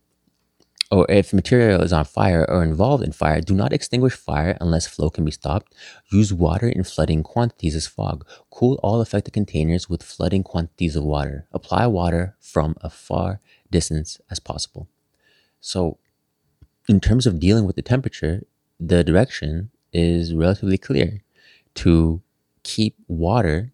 or 0.91 1.05
if 1.09 1.33
material 1.33 1.81
is 1.81 1.91
on 1.91 2.05
fire 2.05 2.45
or 2.47 2.63
involved 2.63 3.03
in 3.03 3.11
fire, 3.11 3.41
do 3.41 3.55
not 3.55 3.73
extinguish 3.73 4.13
fire 4.13 4.55
unless 4.61 4.87
flow 4.87 5.09
can 5.09 5.25
be 5.25 5.31
stopped. 5.31 5.73
Use 6.11 6.31
water 6.31 6.69
in 6.69 6.83
flooding 6.83 7.23
quantities 7.23 7.75
as 7.75 7.87
fog. 7.87 8.25
Cool 8.51 8.79
all 8.83 9.01
affected 9.01 9.33
containers 9.33 9.89
with 9.89 10.03
flooding 10.03 10.43
quantities 10.43 10.95
of 10.95 11.03
water. 11.03 11.47
Apply 11.51 11.87
water 11.87 12.35
from 12.39 12.75
a 12.81 12.89
far 12.89 13.41
distance 13.71 14.21
as 14.29 14.39
possible. 14.39 14.87
So, 15.59 15.97
in 16.87 16.99
terms 16.99 17.25
of 17.25 17.39
dealing 17.39 17.65
with 17.65 17.75
the 17.75 17.81
temperature, 17.81 18.43
the 18.79 19.03
direction 19.03 19.71
is 19.95 20.33
relatively 20.33 20.77
clear 20.77 21.21
to 21.75 22.21
keep 22.63 22.95
water 23.07 23.71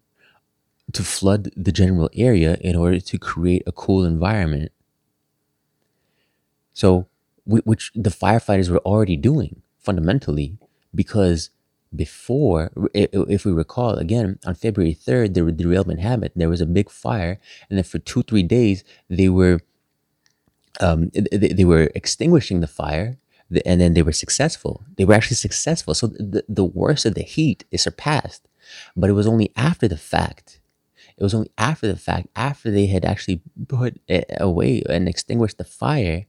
to 0.92 1.02
flood 1.02 1.50
the 1.56 1.72
general 1.72 2.10
area 2.14 2.56
in 2.60 2.76
order 2.76 3.00
to 3.00 3.18
create 3.18 3.62
a 3.66 3.72
cool 3.72 4.04
environment. 4.04 4.70
So, 6.74 7.08
which 7.44 7.90
the 7.94 8.10
firefighters 8.10 8.70
were 8.70 8.78
already 8.78 9.16
doing 9.16 9.62
fundamentally, 9.78 10.58
because 10.94 11.50
before, 11.94 12.70
if 12.94 13.44
we 13.44 13.52
recall, 13.52 13.94
again, 13.94 14.38
on 14.46 14.54
February 14.54 14.94
3rd, 14.94 15.34
the 15.34 15.52
derailment 15.52 16.00
happened. 16.00 16.30
There 16.36 16.48
was 16.48 16.60
a 16.60 16.66
big 16.66 16.88
fire. 16.90 17.38
And 17.68 17.76
then 17.76 17.84
for 17.84 17.98
two, 17.98 18.22
three 18.22 18.42
days, 18.42 18.84
they 19.08 19.28
were. 19.28 19.60
Um, 20.80 21.10
they, 21.12 21.48
they 21.48 21.66
were 21.66 21.90
extinguishing 21.94 22.60
the 22.60 22.66
fire 22.66 23.18
and 23.66 23.80
then 23.80 23.94
they 23.94 24.02
were 24.02 24.12
successful. 24.12 24.84
They 24.96 25.04
were 25.04 25.14
actually 25.14 25.36
successful. 25.36 25.94
So 25.94 26.08
the, 26.08 26.44
the 26.48 26.64
worst 26.64 27.04
of 27.06 27.14
the 27.14 27.22
heat 27.22 27.64
is 27.70 27.82
surpassed. 27.82 28.48
But 28.96 29.10
it 29.10 29.14
was 29.14 29.26
only 29.26 29.52
after 29.56 29.88
the 29.88 29.96
fact. 29.96 30.60
It 31.16 31.22
was 31.22 31.34
only 31.34 31.50
after 31.58 31.86
the 31.86 31.96
fact, 31.96 32.28
after 32.34 32.70
they 32.70 32.86
had 32.86 33.04
actually 33.04 33.42
put 33.68 34.00
it 34.08 34.24
away 34.40 34.82
and 34.88 35.08
extinguished 35.08 35.58
the 35.58 35.64
fire, 35.64 36.26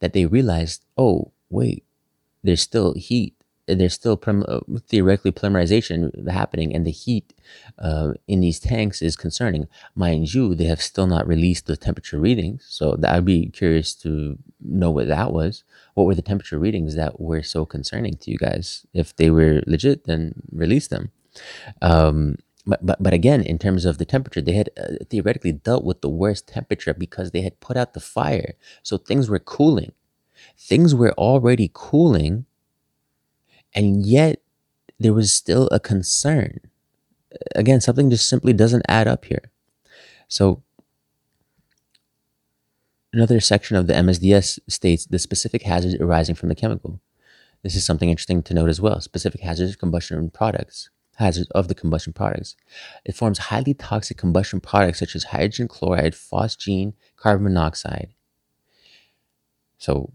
that 0.00 0.12
they 0.12 0.26
realized, 0.26 0.84
oh, 0.96 1.32
wait, 1.50 1.84
there's 2.42 2.62
still 2.62 2.94
heat 2.94 3.34
there's 3.66 3.94
still 3.94 4.16
prim- 4.16 4.44
uh, 4.46 4.60
theoretically 4.88 5.32
polymerization 5.32 6.28
happening, 6.28 6.74
and 6.74 6.86
the 6.86 6.90
heat 6.90 7.32
uh, 7.78 8.12
in 8.28 8.40
these 8.40 8.60
tanks 8.60 9.02
is 9.02 9.16
concerning. 9.16 9.68
Mind 9.94 10.34
you, 10.34 10.54
they 10.54 10.64
have 10.64 10.82
still 10.82 11.06
not 11.06 11.26
released 11.26 11.66
the 11.66 11.76
temperature 11.76 12.18
readings, 12.18 12.66
so 12.68 12.98
I'd 13.06 13.24
be 13.24 13.48
curious 13.48 13.94
to 13.96 14.38
know 14.60 14.90
what 14.90 15.08
that 15.08 15.32
was. 15.32 15.64
What 15.94 16.04
were 16.04 16.14
the 16.14 16.22
temperature 16.22 16.58
readings 16.58 16.94
that 16.96 17.20
were 17.20 17.42
so 17.42 17.64
concerning 17.64 18.16
to 18.18 18.30
you 18.30 18.38
guys? 18.38 18.86
If 18.92 19.16
they 19.16 19.30
were 19.30 19.62
legit, 19.66 20.04
then 20.04 20.42
release 20.52 20.88
them. 20.88 21.10
Um, 21.80 22.36
but, 22.66 22.84
but, 22.84 23.02
but 23.02 23.12
again, 23.12 23.42
in 23.42 23.58
terms 23.58 23.84
of 23.84 23.98
the 23.98 24.06
temperature, 24.06 24.40
they 24.40 24.52
had 24.52 24.70
uh, 24.78 25.04
theoretically 25.10 25.52
dealt 25.52 25.84
with 25.84 26.00
the 26.00 26.08
worst 26.08 26.48
temperature 26.48 26.94
because 26.94 27.30
they 27.30 27.42
had 27.42 27.60
put 27.60 27.76
out 27.76 27.92
the 27.92 28.00
fire. 28.00 28.54
So 28.82 28.96
things 28.96 29.28
were 29.28 29.38
cooling. 29.38 29.92
Things 30.58 30.94
were 30.94 31.12
already 31.12 31.70
cooling 31.72 32.46
and 33.74 34.06
yet 34.06 34.40
there 34.98 35.12
was 35.12 35.32
still 35.32 35.68
a 35.72 35.80
concern. 35.80 36.60
Again, 37.54 37.80
something 37.80 38.10
just 38.10 38.28
simply 38.28 38.52
doesn't 38.52 38.84
add 38.88 39.08
up 39.08 39.24
here. 39.24 39.50
So, 40.28 40.62
another 43.12 43.40
section 43.40 43.76
of 43.76 43.86
the 43.86 43.94
MSDS 43.94 44.60
states 44.68 45.06
the 45.06 45.18
specific 45.18 45.62
hazards 45.62 45.96
arising 45.96 46.34
from 46.34 46.48
the 46.48 46.54
chemical. 46.54 47.00
This 47.62 47.74
is 47.74 47.84
something 47.84 48.10
interesting 48.10 48.42
to 48.44 48.54
note 48.54 48.68
as 48.68 48.80
well. 48.80 49.00
Specific 49.00 49.40
hazards 49.40 49.70
of 49.70 49.78
combustion 49.78 50.30
products, 50.30 50.90
hazards 51.16 51.48
of 51.50 51.68
the 51.68 51.74
combustion 51.74 52.12
products. 52.12 52.56
It 53.04 53.16
forms 53.16 53.38
highly 53.38 53.74
toxic 53.74 54.18
combustion 54.18 54.60
products 54.60 55.00
such 55.00 55.16
as 55.16 55.24
hydrogen 55.24 55.68
chloride, 55.68 56.12
phosgene, 56.12 56.92
carbon 57.16 57.44
monoxide. 57.44 58.10
So, 59.78 60.12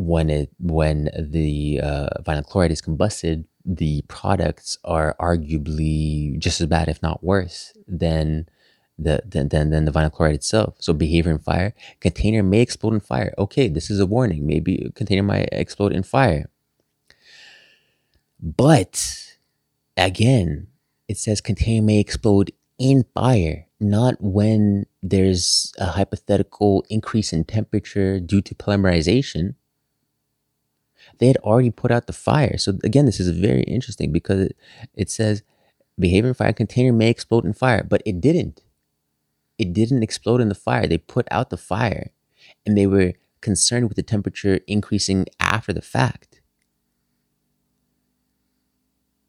when 0.00 0.30
it 0.30 0.50
when 0.58 1.10
the 1.18 1.80
uh, 1.82 2.08
vinyl 2.22 2.46
chloride 2.46 2.72
is 2.72 2.82
combusted, 2.82 3.44
the 3.64 4.02
products 4.08 4.78
are 4.84 5.14
arguably 5.20 6.38
just 6.38 6.60
as 6.60 6.66
bad, 6.66 6.88
if 6.88 7.02
not 7.02 7.22
worse, 7.22 7.72
than 7.86 8.48
the 8.98 9.22
than, 9.24 9.48
than, 9.48 9.70
than 9.70 9.84
the 9.84 9.92
vinyl 9.92 10.12
chloride 10.12 10.34
itself. 10.34 10.76
So 10.80 10.92
behavior 10.92 11.32
in 11.32 11.38
fire, 11.38 11.74
container 12.00 12.42
may 12.42 12.60
explode 12.60 12.94
in 12.94 13.00
fire. 13.00 13.34
Okay, 13.38 13.68
this 13.68 13.90
is 13.90 14.00
a 14.00 14.06
warning. 14.06 14.46
Maybe 14.46 14.90
container 14.94 15.22
might 15.22 15.48
explode 15.52 15.92
in 15.92 16.02
fire. 16.02 16.50
But 18.42 19.36
again, 19.96 20.68
it 21.08 21.18
says 21.18 21.40
container 21.40 21.84
may 21.84 22.00
explode 22.00 22.52
in 22.78 23.04
fire, 23.14 23.66
not 23.78 24.14
when 24.20 24.86
there's 25.02 25.74
a 25.78 25.86
hypothetical 25.86 26.84
increase 26.88 27.32
in 27.32 27.44
temperature 27.44 28.18
due 28.18 28.40
to 28.40 28.54
polymerization 28.54 29.54
they 31.20 31.26
had 31.26 31.36
already 31.38 31.70
put 31.70 31.90
out 31.90 32.06
the 32.06 32.12
fire. 32.12 32.58
So 32.58 32.78
again, 32.82 33.06
this 33.06 33.20
is 33.20 33.28
very 33.28 33.62
interesting 33.62 34.10
because 34.10 34.40
it, 34.40 34.56
it 34.94 35.10
says 35.10 35.42
behavior 35.98 36.28
in 36.28 36.34
fire 36.34 36.52
container 36.52 36.92
may 36.92 37.10
explode 37.10 37.44
in 37.44 37.52
fire, 37.52 37.84
but 37.84 38.02
it 38.04 38.20
didn't. 38.20 38.62
It 39.58 39.72
didn't 39.74 40.02
explode 40.02 40.40
in 40.40 40.48
the 40.48 40.54
fire. 40.54 40.86
They 40.86 40.98
put 40.98 41.28
out 41.30 41.50
the 41.50 41.58
fire 41.58 42.10
and 42.64 42.76
they 42.76 42.86
were 42.86 43.12
concerned 43.42 43.88
with 43.88 43.96
the 43.96 44.02
temperature 44.02 44.60
increasing 44.66 45.26
after 45.38 45.72
the 45.72 45.82
fact. 45.82 46.40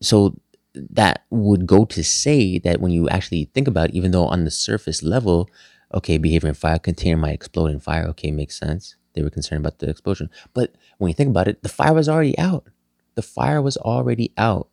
So 0.02 0.40
that 0.74 1.26
would 1.30 1.68
go 1.68 1.84
to 1.86 2.04
say 2.04 2.58
that 2.60 2.80
when 2.80 2.92
you 2.92 3.10
actually 3.10 3.46
think 3.54 3.68
about 3.68 3.90
it, 3.90 3.96
even 3.96 4.12
though 4.12 4.26
on 4.26 4.46
the 4.46 4.52
surface 4.52 5.04
level, 5.04 5.50
okay, 5.94 6.18
behavior 6.18 6.50
in 6.50 6.56
fire 6.56 6.80
container 6.80 7.18
might 7.18 7.34
explode 7.34 7.72
in 7.72 7.80
fire, 7.80 8.06
okay, 8.08 8.32
makes 8.32 8.58
sense. 8.58 8.96
They 9.14 9.22
were 9.22 9.30
concerned 9.30 9.66
about 9.66 9.80
the 9.80 9.90
explosion. 9.90 10.30
But 10.54 10.74
when 11.02 11.10
you 11.10 11.16
think 11.16 11.32
about 11.32 11.48
it, 11.48 11.64
the 11.64 11.70
fire 11.70 11.96
was 11.96 12.08
already 12.08 12.38
out. 12.38 12.68
The 13.16 13.24
fire 13.24 13.60
was 13.60 13.76
already 13.76 14.32
out. 14.38 14.68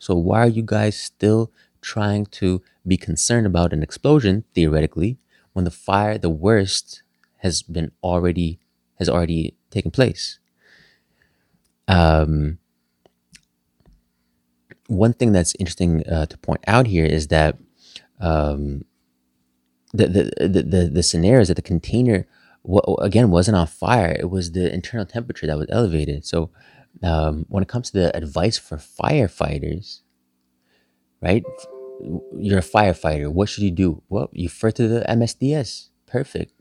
So 0.00 0.12
why 0.16 0.40
are 0.40 0.48
you 0.48 0.64
guys 0.64 0.96
still 0.96 1.52
trying 1.80 2.26
to 2.26 2.60
be 2.84 2.96
concerned 2.96 3.46
about 3.46 3.72
an 3.72 3.84
explosion 3.84 4.42
theoretically 4.56 5.18
when 5.52 5.64
the 5.64 5.70
fire, 5.70 6.18
the 6.18 6.30
worst, 6.30 7.04
has 7.36 7.62
been 7.62 7.92
already 8.02 8.58
has 8.96 9.08
already 9.08 9.54
taken 9.70 9.92
place? 9.92 10.40
Um, 11.86 12.58
one 14.88 15.12
thing 15.12 15.30
that's 15.30 15.54
interesting 15.60 16.04
uh, 16.08 16.26
to 16.26 16.36
point 16.38 16.64
out 16.66 16.88
here 16.88 17.06
is 17.06 17.28
that 17.28 17.56
um, 18.18 18.84
the, 19.92 20.08
the, 20.08 20.48
the, 20.48 20.62
the, 20.64 20.90
the 20.92 21.02
scenario 21.04 21.42
is 21.42 21.46
that 21.46 21.54
the 21.54 21.62
container 21.62 22.26
what 22.62 22.84
again 23.00 23.30
wasn't 23.30 23.56
on 23.56 23.66
fire. 23.66 24.16
It 24.18 24.30
was 24.30 24.52
the 24.52 24.72
internal 24.72 25.06
temperature 25.06 25.46
that 25.46 25.58
was 25.58 25.68
elevated. 25.70 26.24
So 26.24 26.50
um, 27.02 27.46
when 27.48 27.62
it 27.62 27.68
comes 27.68 27.90
to 27.90 27.98
the 27.98 28.16
advice 28.16 28.58
for 28.58 28.76
firefighters, 28.76 30.00
right? 31.20 31.44
You're 32.36 32.58
a 32.58 32.62
firefighter. 32.62 33.32
What 33.32 33.48
should 33.48 33.64
you 33.64 33.70
do? 33.70 34.02
Well, 34.08 34.30
you 34.32 34.48
refer 34.48 34.70
to 34.72 34.88
the 34.88 35.04
MSDS. 35.08 35.88
Perfect. 36.06 36.52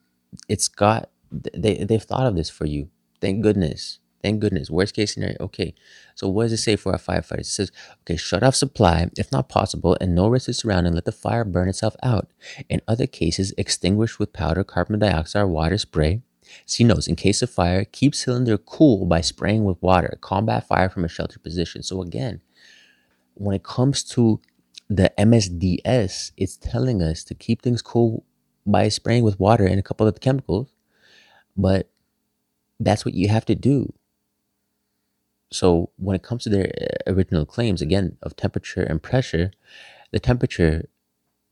It's 0.49 0.67
got 0.67 1.09
they 1.31 1.83
they've 1.83 2.01
thought 2.01 2.27
of 2.27 2.35
this 2.35 2.49
for 2.49 2.65
you. 2.65 2.89
Thank 3.21 3.41
goodness. 3.41 3.99
Thank 4.27 4.41
goodness. 4.41 4.69
Worst 4.69 4.93
case 4.93 5.13
scenario. 5.13 5.37
Okay. 5.39 5.73
So 6.13 6.27
what 6.27 6.43
does 6.43 6.51
it 6.51 6.57
say 6.57 6.75
for 6.75 6.91
our 6.91 6.97
firefighters? 6.97 7.39
It 7.39 7.45
says, 7.45 7.71
okay, 8.01 8.17
shut 8.17 8.43
off 8.43 8.55
supply 8.55 9.09
if 9.17 9.31
not 9.31 9.47
possible 9.47 9.95
and 10.01 10.13
no 10.13 10.27
risk 10.27 10.49
is 10.49 10.57
surrounding. 10.57 10.91
Let 10.91 11.05
the 11.05 11.13
fire 11.13 11.45
burn 11.45 11.69
itself 11.69 11.95
out. 12.03 12.29
In 12.67 12.81
other 12.89 13.07
cases, 13.07 13.53
extinguish 13.57 14.19
with 14.19 14.33
powder, 14.33 14.65
carbon 14.65 14.99
dioxide, 14.99 15.45
water 15.45 15.77
spray. 15.77 16.23
See 16.65 16.83
notes, 16.83 17.07
in 17.07 17.15
case 17.15 17.41
of 17.41 17.49
fire, 17.49 17.85
keep 17.85 18.13
cylinder 18.13 18.57
cool 18.57 19.05
by 19.05 19.21
spraying 19.21 19.63
with 19.63 19.81
water. 19.81 20.17
Combat 20.19 20.67
fire 20.67 20.89
from 20.89 21.05
a 21.05 21.07
sheltered 21.07 21.41
position. 21.41 21.81
So 21.81 22.01
again, 22.01 22.41
when 23.35 23.55
it 23.55 23.63
comes 23.63 24.03
to 24.15 24.41
the 24.89 25.09
MSDS, 25.17 26.33
it's 26.35 26.57
telling 26.57 27.01
us 27.01 27.23
to 27.23 27.33
keep 27.33 27.61
things 27.61 27.81
cool 27.81 28.25
by 28.65 28.89
spraying 28.89 29.23
with 29.23 29.39
water 29.39 29.65
and 29.65 29.79
a 29.79 29.83
couple 29.83 30.05
of 30.05 30.19
chemicals. 30.19 30.73
But 31.55 31.89
that's 32.77 33.05
what 33.05 33.13
you 33.13 33.29
have 33.29 33.45
to 33.45 33.55
do. 33.55 33.93
So 35.51 35.91
when 35.97 36.15
it 36.15 36.23
comes 36.23 36.43
to 36.43 36.49
their 36.49 36.71
uh, 36.81 37.11
original 37.11 37.45
claims, 37.45 37.81
again, 37.81 38.17
of 38.21 38.35
temperature 38.35 38.83
and 38.83 39.01
pressure, 39.01 39.51
the 40.11 40.19
temperature 40.19 40.89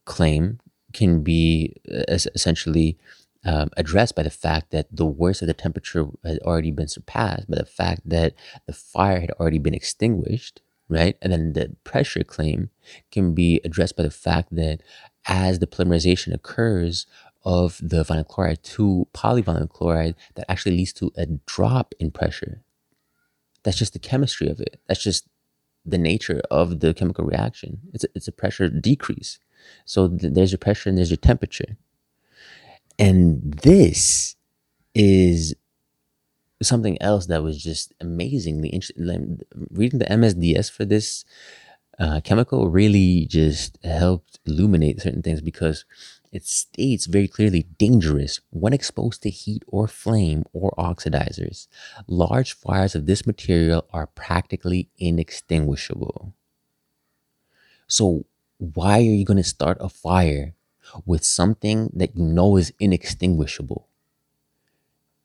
claim 0.05 0.59
can 0.93 1.23
be 1.23 1.75
uh, 1.91 2.03
essentially 2.09 2.97
um, 3.45 3.69
addressed 3.77 4.15
by 4.15 4.23
the 4.23 4.29
fact 4.29 4.71
that 4.71 4.87
the 4.91 5.05
worst 5.05 5.41
of 5.41 5.47
the 5.47 5.53
temperature 5.53 6.07
had 6.23 6.39
already 6.39 6.71
been 6.71 6.87
surpassed, 6.87 7.49
by 7.49 7.57
the 7.57 7.65
fact 7.65 8.01
that 8.05 8.33
the 8.65 8.73
fire 8.73 9.19
had 9.19 9.31
already 9.31 9.59
been 9.59 9.73
extinguished, 9.73 10.61
right? 10.89 11.17
And 11.21 11.31
then 11.31 11.53
the 11.53 11.75
pressure 11.83 12.23
claim 12.23 12.69
can 13.11 13.33
be 13.33 13.61
addressed 13.63 13.95
by 13.95 14.03
the 14.03 14.11
fact 14.11 14.55
that 14.55 14.81
as 15.25 15.59
the 15.59 15.67
polymerization 15.67 16.33
occurs 16.33 17.05
of 17.43 17.79
the 17.81 18.03
vinyl 18.03 18.27
chloride 18.27 18.63
to 18.63 19.07
polyvinyl 19.13 19.69
chloride, 19.69 20.15
that 20.33 20.49
actually 20.49 20.77
leads 20.77 20.93
to 20.93 21.11
a 21.15 21.27
drop 21.45 21.93
in 21.99 22.09
pressure. 22.11 22.63
That's 23.65 23.77
just 23.77 23.93
the 23.93 23.99
chemistry 23.99 24.47
of 24.47 24.61
it. 24.61 24.79
That's 24.87 25.03
just 25.03 25.27
the 25.85 25.97
nature 25.97 26.41
of 26.51 26.79
the 26.79 26.93
chemical 26.93 27.25
reaction. 27.25 27.79
It's 27.93 28.05
a, 28.05 28.07
it's 28.15 28.27
a 28.27 28.31
pressure 28.31 28.69
decrease. 28.69 29.39
So 29.85 30.07
th- 30.07 30.33
there's 30.33 30.51
your 30.51 30.59
pressure 30.59 30.89
and 30.89 30.97
there's 30.97 31.09
your 31.11 31.17
temperature. 31.17 31.77
And 32.97 33.55
this 33.55 34.35
is 34.93 35.55
something 36.61 37.01
else 37.01 37.25
that 37.25 37.43
was 37.43 37.61
just 37.61 37.93
amazingly 37.99 38.69
interesting. 38.69 39.41
Reading 39.71 39.99
the 39.99 40.05
MSDS 40.05 40.71
for 40.71 40.85
this 40.85 41.25
uh, 41.99 42.21
chemical 42.23 42.69
really 42.69 43.25
just 43.25 43.77
helped 43.83 44.39
illuminate 44.45 45.01
certain 45.01 45.23
things 45.23 45.41
because 45.41 45.85
it 46.35 46.45
states 46.45 47.05
very 47.05 47.29
clearly 47.29 47.63
dangerous 47.77 48.41
when 48.49 48.73
exposed 48.73 49.23
to 49.23 49.29
heat 49.29 49.63
or 49.67 49.87
flame 49.87 50.43
or 50.51 50.75
oxidizers. 50.77 51.67
Large 52.07 52.51
fires 52.51 52.93
of 52.93 53.05
this 53.05 53.25
material 53.25 53.85
are 53.93 54.07
practically 54.07 54.89
inextinguishable. 54.97 56.33
So, 57.87 58.25
why 58.57 58.97
are 58.97 59.15
you 59.19 59.23
going 59.23 59.37
to 59.37 59.43
start 59.43 59.77
a 59.79 59.87
fire 59.87 60.55
with 61.05 61.23
something 61.23 61.89
that 61.95 62.17
you 62.17 62.25
know 62.25 62.57
is 62.57 62.73
inextinguishable? 62.81 63.87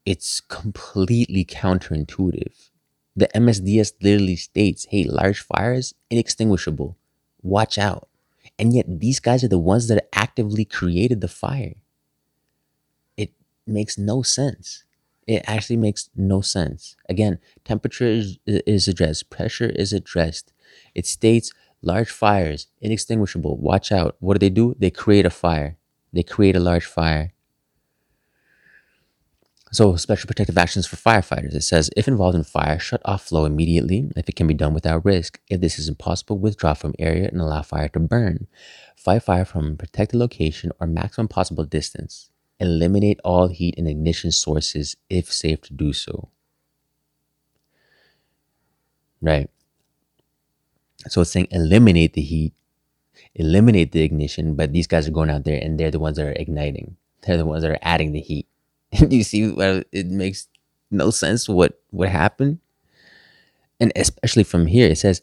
It's 0.07 0.40
completely 0.40 1.44
counterintuitive. 1.44 2.70
The 3.16 3.29
MSDS 3.35 3.94
literally 4.01 4.37
states, 4.37 4.87
hey, 4.90 5.03
large 5.03 5.40
fires, 5.40 5.92
inextinguishable. 6.09 6.96
Watch 7.42 7.79
out. 7.79 8.10
And 8.61 8.75
yet 8.75 9.01
these 9.01 9.20
guys 9.20 9.42
are 9.42 9.49
the 9.49 9.59
ones 9.59 9.88
that 9.88 10.07
actively 10.12 10.66
created 10.66 11.23
the 11.23 11.29
fire. 11.29 11.77
It 13.16 13.33
makes 13.66 13.96
no 13.96 14.20
sense. 14.20 14.85
It 15.27 15.42
actually 15.46 15.79
makes 15.79 16.11
no 16.14 16.42
sense. 16.42 16.94
Again, 17.09 17.38
temperature 17.64 18.05
is, 18.05 18.38
is 18.46 18.87
addressed, 18.87 19.31
pressure 19.31 19.70
is 19.70 19.94
addressed. 19.94 20.53
It 20.94 21.07
states 21.07 21.53
large 21.81 22.11
fires, 22.11 22.66
inextinguishable. 22.83 23.57
Watch 23.57 23.90
out. 23.92 24.16
What 24.20 24.35
do 24.35 24.40
they 24.40 24.51
do? 24.51 24.77
They 24.79 24.90
create 24.90 25.25
a 25.25 25.31
fire. 25.31 25.79
They 26.12 26.23
create 26.23 26.55
a 26.55 26.61
large 26.61 26.85
fire. 26.85 27.33
So, 29.72 29.94
special 29.94 30.26
protective 30.26 30.59
actions 30.59 30.87
for 30.87 30.96
firefighters. 30.96 31.54
It 31.54 31.62
says, 31.62 31.90
if 31.96 32.09
involved 32.09 32.37
in 32.37 32.42
fire, 32.42 32.78
shut 32.80 33.00
off 33.04 33.26
flow 33.26 33.44
immediately 33.44 34.11
if 34.16 34.28
it 34.28 34.35
can 34.35 34.48
be 34.48 34.54
done 34.54 34.74
without 34.74 35.04
risk. 35.04 35.40
If 35.48 35.61
this 35.61 35.78
is 35.78 35.88
impossible, 35.88 36.38
withdraw 36.38 36.74
from 36.74 36.94
area 36.98 37.28
and 37.28 37.40
allow 37.40 37.62
fire 37.62 37.88
to 37.90 38.00
burn. 38.00 38.48
Fight 38.96 39.22
fire 39.22 39.44
from 39.44 39.76
protected 39.76 40.18
location 40.18 40.72
or 40.80 40.88
maximum 40.88 41.28
possible 41.28 41.64
distance. 41.64 42.30
Eliminate 42.59 43.20
all 43.24 43.46
heat 43.46 43.76
and 43.78 43.88
ignition 43.88 44.33
sources 44.33 44.96
if 45.09 45.33
safe 45.33 45.61
to 45.62 45.72
do 45.72 45.92
so. 45.92 46.30
Right. 49.22 49.48
So 51.09 51.20
it's 51.20 51.30
saying 51.30 51.48
eliminate 51.50 52.14
the 52.14 52.22
heat, 52.22 52.54
eliminate 53.35 53.92
the 53.92 54.02
ignition, 54.02 54.56
but 54.56 54.72
these 54.72 54.88
guys 54.88 55.06
are 55.06 55.12
going 55.12 55.30
out 55.30 55.44
there 55.44 55.59
and 55.62 55.78
they're 55.78 55.90
the 55.92 56.00
ones 56.00 56.16
that 56.16 56.26
are 56.26 56.33
igniting. 56.33 56.96
They're 57.22 57.37
the 57.37 57.46
ones 57.46 57.62
that 57.62 57.70
are 57.70 57.78
adding 57.83 58.12
the 58.12 58.20
heat. 58.20 58.48
Do 59.09 59.16
you 59.16 59.24
see 59.24 59.50
well 59.50 59.83
it 59.92 60.07
makes 60.07 60.48
no 60.90 61.11
sense 61.11 61.48
what 61.48 61.81
what 61.90 62.09
happened? 62.09 62.59
And 63.79 63.92
especially 63.96 64.44
from 64.44 64.66
here, 64.66 64.90
it 64.90 64.98
says 64.98 65.22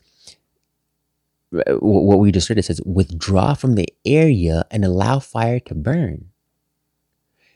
what 1.51 2.19
we 2.19 2.31
just 2.31 2.49
read. 2.49 2.57
It 2.57 2.65
says 2.65 2.81
withdraw 2.85 3.53
from 3.53 3.75
the 3.75 3.87
area 4.05 4.65
and 4.71 4.83
allow 4.83 5.19
fire 5.19 5.59
to 5.61 5.75
burn. 5.75 6.29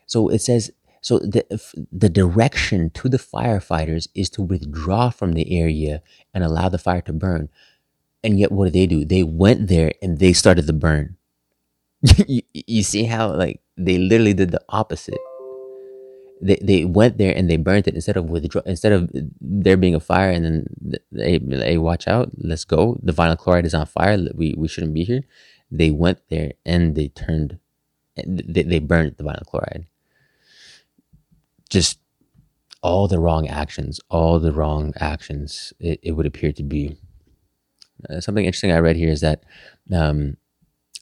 So 0.06 0.30
it 0.30 0.39
says 0.39 0.71
so 1.02 1.17
the 1.19 1.43
the 1.91 2.10
direction 2.10 2.91
to 2.91 3.10
the 3.10 3.17
firefighters 3.17 4.08
is 4.13 4.30
to 4.32 4.41
withdraw 4.41 5.10
from 5.10 5.34
the 5.34 5.58
area 5.58 6.02
and 6.34 6.43
allow 6.43 6.69
the 6.69 6.78
fire 6.78 7.02
to 7.02 7.13
burn. 7.13 7.50
And 8.24 8.39
yet, 8.39 8.52
what 8.52 8.65
did 8.65 8.74
they 8.74 8.86
do? 8.86 9.04
They 9.04 9.24
went 9.24 9.67
there 9.67 9.93
and 10.02 10.19
they 10.19 10.34
started 10.34 10.67
the 10.67 10.74
burn. 10.74 11.17
you, 12.28 12.43
you 12.54 12.84
see 12.84 13.06
how 13.06 13.34
like 13.34 13.62
they 13.78 13.97
literally 13.97 14.34
did 14.34 14.52
the 14.52 14.62
opposite 14.69 15.17
they, 16.41 16.60
they 16.62 16.86
went 16.86 17.17
there 17.17 17.36
and 17.36 17.49
they 17.49 17.58
burnt 17.58 17.88
it 17.88 17.95
instead 17.95 18.17
of 18.17 18.30
withdraw 18.30 18.62
instead 18.65 18.91
of 18.91 19.10
there 19.39 19.77
being 19.77 19.95
a 19.95 19.99
fire 19.99 20.32
and 20.32 20.43
then 20.45 20.95
they 21.12 21.39
hey 21.49 21.77
watch 21.77 22.08
out 22.08 22.32
let's 22.38 22.65
go. 22.65 22.97
The 23.01 23.13
vinyl 23.13 23.38
chloride 23.38 23.65
is 23.65 23.73
on 23.73 23.86
fire 23.86 24.17
we, 24.34 24.56
we 24.58 24.67
shouldn't 24.67 24.93
be 24.93 25.04
here. 25.04 25.21
They 25.69 25.91
went 25.91 26.19
there 26.30 26.54
and 26.65 26.95
they 26.95 27.10
turned 27.10 27.60
they, 28.15 28.63
they 28.63 28.80
burned 28.80 29.15
the 29.17 29.23
vinyl 29.23 29.45
chloride. 29.45 29.86
Just 31.69 31.99
all 32.84 33.08
the 33.08 33.19
wrong 33.19 33.47
actions 33.47 33.99
all 34.10 34.39
the 34.39 34.51
wrong 34.51 34.93
actions 34.99 35.71
it, 35.80 35.99
it 36.01 36.12
would 36.13 36.25
appear 36.25 36.51
to 36.51 36.63
be 36.63 36.97
uh, 38.10 38.19
something 38.19 38.45
interesting 38.45 38.71
i 38.71 38.80
read 38.80 38.95
here 38.95 39.12
is 39.12 39.21
that 39.21 39.43
um, 39.93 40.36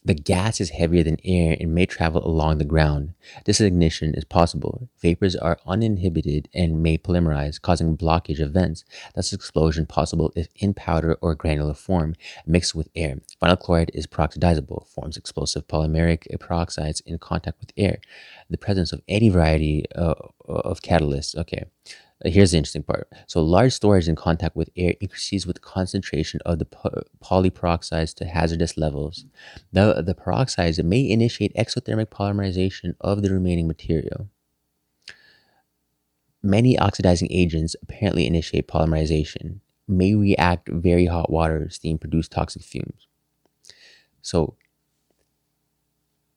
the 0.04 0.14
gas 0.14 0.62
is 0.62 0.70
heavier 0.70 1.04
than 1.04 1.18
air 1.26 1.58
and 1.60 1.74
may 1.74 1.86
travel 1.86 2.26
along 2.26 2.58
the 2.58 2.66
ground. 2.66 3.14
This 3.46 3.60
ignition 3.60 4.16
is 4.16 4.24
possible. 4.24 4.90
Vapors 5.02 5.36
are 5.36 5.60
uninhibited 5.68 6.48
and 6.54 6.82
may 6.82 6.98
polymerize, 6.98 7.62
causing 7.62 7.98
blockage 7.98 8.40
of 8.40 8.52
vents. 8.52 8.86
Thus, 9.14 9.34
explosion 9.34 9.86
possible 9.86 10.32
if 10.36 10.48
in 10.56 10.74
powder 10.74 11.18
or 11.22 11.36
granular 11.36 11.74
form, 11.74 12.16
mixed 12.46 12.74
with 12.74 12.90
air. 12.96 13.18
Vinyl 13.42 13.60
chloride 13.60 13.92
is 13.94 14.08
peroxidizable, 14.08 14.88
forms 14.88 15.18
explosive 15.18 15.68
polymeric 15.68 16.28
peroxides 16.40 17.02
in 17.06 17.18
contact 17.18 17.60
with 17.60 17.74
air. 17.76 18.00
The 18.50 18.58
presence 18.58 18.94
of 18.94 19.02
any 19.08 19.30
variety 19.30 19.86
uh, 19.96 20.16
of 20.48 20.82
catalysts. 20.82 21.36
Okay. 21.36 21.66
Here's 22.26 22.52
the 22.52 22.58
interesting 22.58 22.84
part. 22.84 23.08
So 23.28 23.42
large 23.42 23.72
storage 23.72 24.10
in 24.10 24.16
contact 24.16 24.56
with 24.56 24.70
air 24.76 24.94
increases 25.00 25.48
with 25.48 25.62
concentration 25.62 26.42
of 26.46 26.60
the 26.60 26.66
polyperoxides 26.66 28.14
to 28.16 28.26
hazardous 28.26 28.78
levels. 28.78 29.24
The, 29.72 30.02
the 30.02 30.16
peroxides 30.16 30.84
may 30.84 31.10
initiate 31.10 31.56
exothermic 31.56 32.08
polymerization 32.08 32.96
of 33.00 33.22
the 33.22 33.32
remaining 33.32 33.68
material. 33.68 34.28
Many 36.44 36.78
oxidizing 36.78 37.30
agents 37.32 37.76
apparently 37.82 38.28
initiate 38.28 38.68
polymerization, 38.68 39.60
may 39.88 40.14
react 40.14 40.70
very 40.70 41.06
hot 41.06 41.32
water, 41.32 41.70
steam 41.70 41.98
produce 41.98 42.28
toxic 42.28 42.62
fumes. 42.62 43.08
So, 44.22 44.56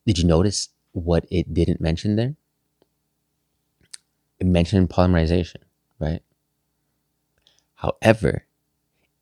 did 0.07 0.18
you 0.18 0.25
notice 0.25 0.71
what 0.92 1.27
it 1.31 1.53
didn't 1.53 1.81
mention 1.81 2.16
there? 2.16 2.35
It 4.40 4.47
mentioned 4.47 4.88
polymerization 4.88 5.57
right? 6.02 6.22
However, 7.76 8.44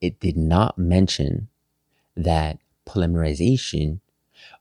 it 0.01 0.19
did 0.19 0.37
not 0.37 0.79
mention 0.79 1.49
that 2.17 2.59
polymerization 2.87 4.01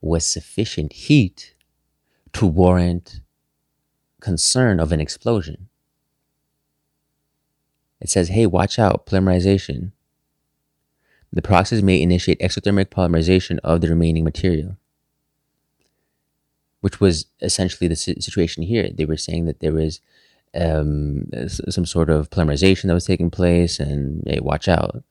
was 0.01 0.25
sufficient 0.25 0.93
heat 0.93 1.55
to 2.33 2.45
warrant 2.45 3.21
concern 4.21 4.79
of 4.79 4.91
an 4.91 4.99
explosion. 4.99 5.69
It 8.01 8.09
says, 8.09 8.29
hey, 8.29 8.45
watch 8.45 8.77
out, 8.77 9.05
polymerization. 9.05 9.91
The 11.31 11.41
process 11.41 11.81
may 11.81 12.01
initiate 12.01 12.39
exothermic 12.39 12.85
polymerization 12.85 13.59
of 13.63 13.81
the 13.81 13.89
remaining 13.89 14.23
material, 14.23 14.77
which 16.81 16.99
was 16.99 17.25
essentially 17.41 17.87
the 17.87 17.95
situation 17.95 18.63
here. 18.63 18.89
They 18.93 19.05
were 19.05 19.17
saying 19.17 19.45
that 19.45 19.59
there 19.59 19.73
was 19.73 20.01
um, 20.55 21.25
some 21.47 21.85
sort 21.85 22.09
of 22.09 22.29
polymerization 22.29 22.83
that 22.83 22.93
was 22.93 23.05
taking 23.05 23.29
place, 23.29 23.79
and 23.79 24.23
hey, 24.25 24.39
watch 24.41 24.67
out. 24.67 25.03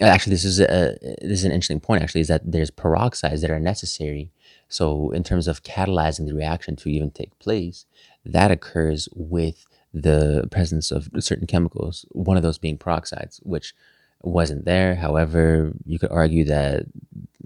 Actually, 0.00 0.32
this 0.32 0.44
is 0.44 0.60
a 0.60 0.96
this 1.22 1.40
is 1.40 1.44
an 1.44 1.52
interesting 1.52 1.80
point. 1.80 2.02
Actually, 2.02 2.22
is 2.22 2.28
that 2.28 2.50
there's 2.50 2.70
peroxides 2.70 3.40
that 3.40 3.50
are 3.50 3.60
necessary. 3.60 4.30
So, 4.68 5.10
in 5.10 5.22
terms 5.22 5.46
of 5.46 5.62
catalyzing 5.62 6.26
the 6.26 6.34
reaction 6.34 6.76
to 6.76 6.88
even 6.88 7.10
take 7.10 7.38
place, 7.38 7.86
that 8.24 8.50
occurs 8.50 9.08
with 9.14 9.66
the 9.92 10.48
presence 10.50 10.90
of 10.90 11.08
certain 11.20 11.46
chemicals. 11.46 12.04
One 12.10 12.36
of 12.36 12.42
those 12.42 12.58
being 12.58 12.78
peroxides, 12.78 13.38
which 13.44 13.74
wasn't 14.22 14.64
there. 14.64 14.96
However, 14.96 15.72
you 15.84 15.98
could 15.98 16.10
argue 16.10 16.44
that 16.46 16.86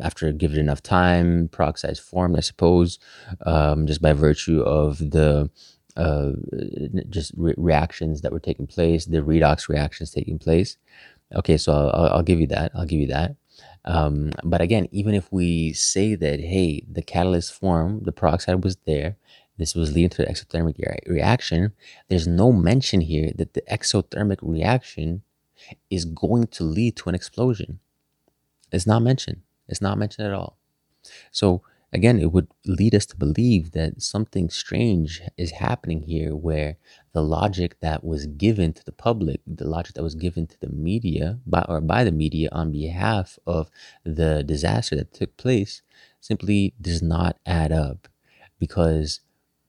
after 0.00 0.32
given 0.32 0.58
enough 0.58 0.82
time, 0.82 1.48
peroxides 1.48 2.00
formed, 2.00 2.36
I 2.36 2.40
suppose, 2.40 2.98
um, 3.44 3.86
just 3.86 4.00
by 4.00 4.12
virtue 4.12 4.60
of 4.62 4.98
the 4.98 5.50
uh, 5.98 6.32
just 7.10 7.32
re- 7.36 7.54
reactions 7.56 8.22
that 8.22 8.32
were 8.32 8.40
taking 8.40 8.66
place, 8.66 9.04
the 9.04 9.18
redox 9.18 9.68
reactions 9.68 10.10
taking 10.10 10.38
place. 10.38 10.76
Okay, 11.34 11.56
so 11.56 11.72
I'll, 11.72 12.10
I'll 12.14 12.22
give 12.22 12.40
you 12.40 12.46
that. 12.48 12.72
I'll 12.74 12.86
give 12.86 13.00
you 13.00 13.08
that. 13.08 13.36
Um, 13.84 14.30
but 14.44 14.60
again, 14.60 14.88
even 14.92 15.14
if 15.14 15.32
we 15.32 15.72
say 15.72 16.14
that, 16.14 16.40
hey, 16.40 16.84
the 16.90 17.02
catalyst 17.02 17.52
form, 17.54 18.02
the 18.04 18.12
peroxide 18.12 18.62
was 18.64 18.76
there, 18.86 19.16
this 19.56 19.74
was 19.74 19.92
leading 19.92 20.10
to 20.10 20.26
an 20.26 20.32
exothermic 20.32 20.78
re- 20.78 20.98
reaction, 21.06 21.72
there's 22.08 22.28
no 22.28 22.52
mention 22.52 23.00
here 23.00 23.32
that 23.36 23.54
the 23.54 23.62
exothermic 23.62 24.38
reaction 24.40 25.22
is 25.90 26.04
going 26.04 26.46
to 26.46 26.64
lead 26.64 26.96
to 26.96 27.08
an 27.08 27.14
explosion. 27.14 27.80
It's 28.70 28.86
not 28.86 29.02
mentioned. 29.02 29.42
It's 29.66 29.80
not 29.80 29.98
mentioned 29.98 30.28
at 30.28 30.34
all. 30.34 30.58
So 31.32 31.62
again, 31.92 32.20
it 32.20 32.32
would 32.32 32.48
lead 32.66 32.94
us 32.94 33.06
to 33.06 33.16
believe 33.16 33.72
that 33.72 34.02
something 34.02 34.50
strange 34.50 35.22
is 35.36 35.52
happening 35.52 36.02
here 36.02 36.36
where 36.36 36.76
the 37.12 37.22
logic 37.22 37.80
that 37.80 38.04
was 38.04 38.26
given 38.26 38.72
to 38.74 38.84
the 38.84 38.92
public, 38.92 39.40
the 39.46 39.66
logic 39.66 39.94
that 39.94 40.02
was 40.02 40.14
given 40.14 40.46
to 40.46 40.60
the 40.60 40.68
media 40.68 41.38
by 41.46 41.64
or 41.68 41.80
by 41.80 42.04
the 42.04 42.12
media 42.12 42.48
on 42.52 42.72
behalf 42.72 43.38
of 43.46 43.70
the 44.04 44.42
disaster 44.44 44.96
that 44.96 45.14
took 45.14 45.36
place 45.36 45.82
simply 46.20 46.74
does 46.80 47.02
not 47.02 47.36
add 47.46 47.72
up. 47.72 48.08
Because 48.58 49.20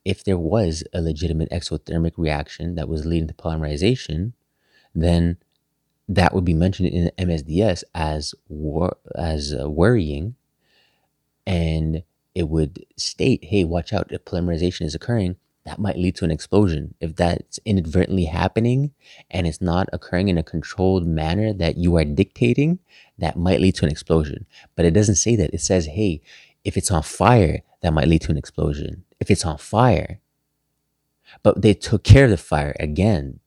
if 0.03 0.23
there 0.23 0.37
was 0.37 0.83
a 0.93 1.01
legitimate 1.01 1.49
exothermic 1.51 2.13
reaction 2.17 2.75
that 2.75 2.89
was 2.89 3.05
leading 3.05 3.27
to 3.27 3.33
polymerization, 3.33 4.33
then 4.95 5.37
that 6.07 6.33
would 6.33 6.45
be 6.45 6.53
mentioned 6.53 6.89
in 6.89 7.11
MSDS 7.17 7.83
as 7.93 8.33
wor- 8.47 8.97
as 9.15 9.53
uh, 9.53 9.69
worrying. 9.69 10.35
And 11.45 12.03
it 12.35 12.49
would 12.49 12.85
state, 12.97 13.45
hey, 13.45 13.63
watch 13.63 13.93
out, 13.93 14.11
if 14.11 14.25
polymerization 14.25 14.85
is 14.85 14.95
occurring, 14.95 15.35
that 15.65 15.79
might 15.79 15.97
lead 15.97 16.15
to 16.15 16.25
an 16.25 16.31
explosion. 16.31 16.95
If 16.99 17.15
that's 17.15 17.59
inadvertently 17.65 18.25
happening 18.25 18.91
and 19.29 19.45
it's 19.45 19.61
not 19.61 19.89
occurring 19.93 20.29
in 20.29 20.37
a 20.37 20.43
controlled 20.43 21.05
manner 21.05 21.53
that 21.53 21.77
you 21.77 21.95
are 21.97 22.05
dictating, 22.05 22.79
that 23.17 23.37
might 23.37 23.59
lead 23.59 23.75
to 23.75 23.85
an 23.85 23.91
explosion. 23.91 24.45
But 24.75 24.85
it 24.85 24.91
doesn't 24.91 25.15
say 25.15 25.35
that. 25.35 25.53
It 25.53 25.61
says, 25.61 25.85
hey, 25.87 26.21
if 26.63 26.77
it's 26.77 26.91
on 26.91 27.03
fire, 27.03 27.61
that 27.81 27.93
might 27.93 28.07
lead 28.07 28.21
to 28.23 28.31
an 28.31 28.37
explosion. 28.37 29.03
If 29.19 29.29
it's 29.29 29.45
on 29.45 29.57
fire, 29.57 30.21
but 31.43 31.61
they 31.61 31.73
took 31.73 32.03
care 32.03 32.25
of 32.25 32.31
the 32.31 32.37
fire 32.37 32.75
again. 32.79 33.39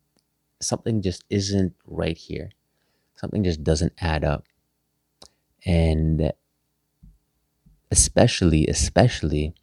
something 0.61 1.03
just 1.03 1.25
isn't 1.31 1.75
right 1.87 2.17
here. 2.17 2.51
Something 3.17 3.45
just 3.45 3.63
doesn't 3.63 3.93
add 3.99 4.25
up. 4.25 4.45
And 5.65 6.33
especially, 7.93 8.67
especially 8.67 9.55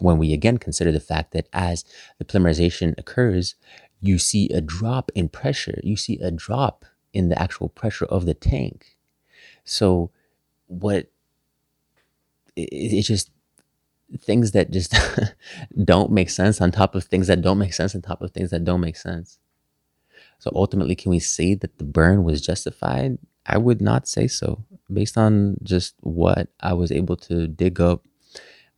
when 0.00 0.18
we 0.18 0.32
again 0.34 0.58
consider 0.58 0.92
the 0.92 1.00
fact 1.00 1.32
that 1.32 1.48
as 1.52 1.84
the 2.18 2.24
polymerization 2.24 2.94
occurs, 2.98 3.54
you 4.00 4.18
see 4.18 4.50
a 4.50 4.60
drop 4.60 5.10
in 5.14 5.28
pressure. 5.28 5.78
You 5.82 5.96
see 5.96 6.18
a 6.18 6.30
drop 6.30 6.84
in 7.14 7.30
the 7.30 7.40
actual 7.40 7.70
pressure 7.70 8.04
of 8.06 8.26
the 8.26 8.34
tank. 8.34 8.98
So, 9.64 10.10
what 10.66 11.06
it's 12.56 13.06
just 13.06 13.30
things 14.20 14.52
that 14.52 14.70
just 14.70 14.94
don't 15.84 16.10
make 16.10 16.30
sense 16.30 16.60
on 16.60 16.72
top 16.72 16.94
of 16.94 17.04
things 17.04 17.28
that 17.28 17.42
don't 17.42 17.58
make 17.58 17.72
sense 17.72 17.94
on 17.94 18.02
top 18.02 18.20
of 18.22 18.32
things 18.32 18.50
that 18.50 18.64
don't 18.64 18.80
make 18.80 18.96
sense. 18.96 19.38
So 20.38 20.50
ultimately, 20.54 20.94
can 20.94 21.10
we 21.10 21.18
say 21.18 21.54
that 21.54 21.78
the 21.78 21.84
burn 21.84 22.24
was 22.24 22.40
justified? 22.40 23.18
I 23.46 23.58
would 23.58 23.80
not 23.80 24.08
say 24.08 24.26
so, 24.26 24.64
based 24.92 25.16
on 25.16 25.58
just 25.62 25.94
what 26.00 26.48
I 26.60 26.72
was 26.72 26.90
able 26.90 27.16
to 27.16 27.46
dig 27.46 27.80
up, 27.80 28.04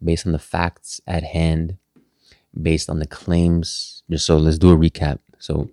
based 0.02 0.26
on 0.26 0.32
the 0.32 0.38
facts 0.38 1.00
at 1.06 1.24
hand, 1.24 1.78
based 2.60 2.90
on 2.90 2.98
the 2.98 3.06
claims. 3.06 4.02
Just 4.10 4.26
so 4.26 4.36
let's 4.36 4.58
do 4.58 4.70
a 4.70 4.76
recap. 4.76 5.18
So, 5.38 5.70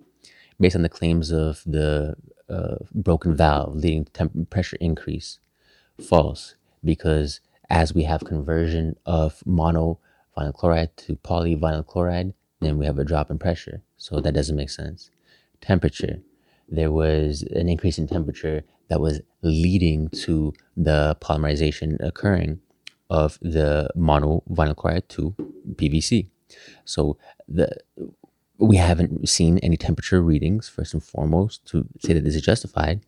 based 0.58 0.76
on 0.76 0.82
the 0.82 0.88
claims 0.88 1.30
of 1.30 1.62
the 1.66 2.16
uh, 2.48 2.76
broken 2.94 3.36
valve 3.36 3.74
leading 3.74 4.04
to 4.04 4.12
temp- 4.12 4.50
pressure 4.50 4.78
increase, 4.80 5.38
false, 6.00 6.54
because 6.84 7.40
as 7.68 7.94
we 7.94 8.04
have 8.04 8.24
conversion 8.24 8.96
of 9.04 9.42
mono 9.44 9.98
vinyl 10.36 10.54
chloride 10.54 10.96
to 10.96 11.16
polyvinyl 11.16 11.86
chloride, 11.86 12.32
then 12.60 12.78
we 12.78 12.86
have 12.86 12.98
a 12.98 13.04
drop 13.04 13.30
in 13.30 13.38
pressure. 13.38 13.82
So 13.96 14.20
that 14.20 14.32
doesn't 14.32 14.56
make 14.56 14.70
sense. 14.70 15.10
Temperature. 15.60 16.20
There 16.68 16.90
was 16.90 17.42
an 17.42 17.68
increase 17.68 17.98
in 17.98 18.06
temperature 18.08 18.62
that 18.88 19.00
was 19.00 19.20
leading 19.42 20.08
to 20.10 20.52
the 20.76 21.16
polymerization 21.20 21.96
occurring 22.04 22.60
of 23.08 23.38
the 23.40 23.88
mono 23.94 24.42
vinyl 24.50 24.76
chloride 24.76 25.08
to 25.10 25.34
PVC. 25.74 26.28
So 26.84 27.18
the 27.48 27.76
we 28.58 28.76
haven't 28.76 29.28
seen 29.28 29.58
any 29.58 29.76
temperature 29.76 30.22
readings 30.22 30.68
first 30.68 30.94
and 30.94 31.02
foremost 31.02 31.66
to 31.66 31.86
say 32.00 32.14
that 32.14 32.24
this 32.24 32.34
is 32.34 32.42
justified. 32.42 33.04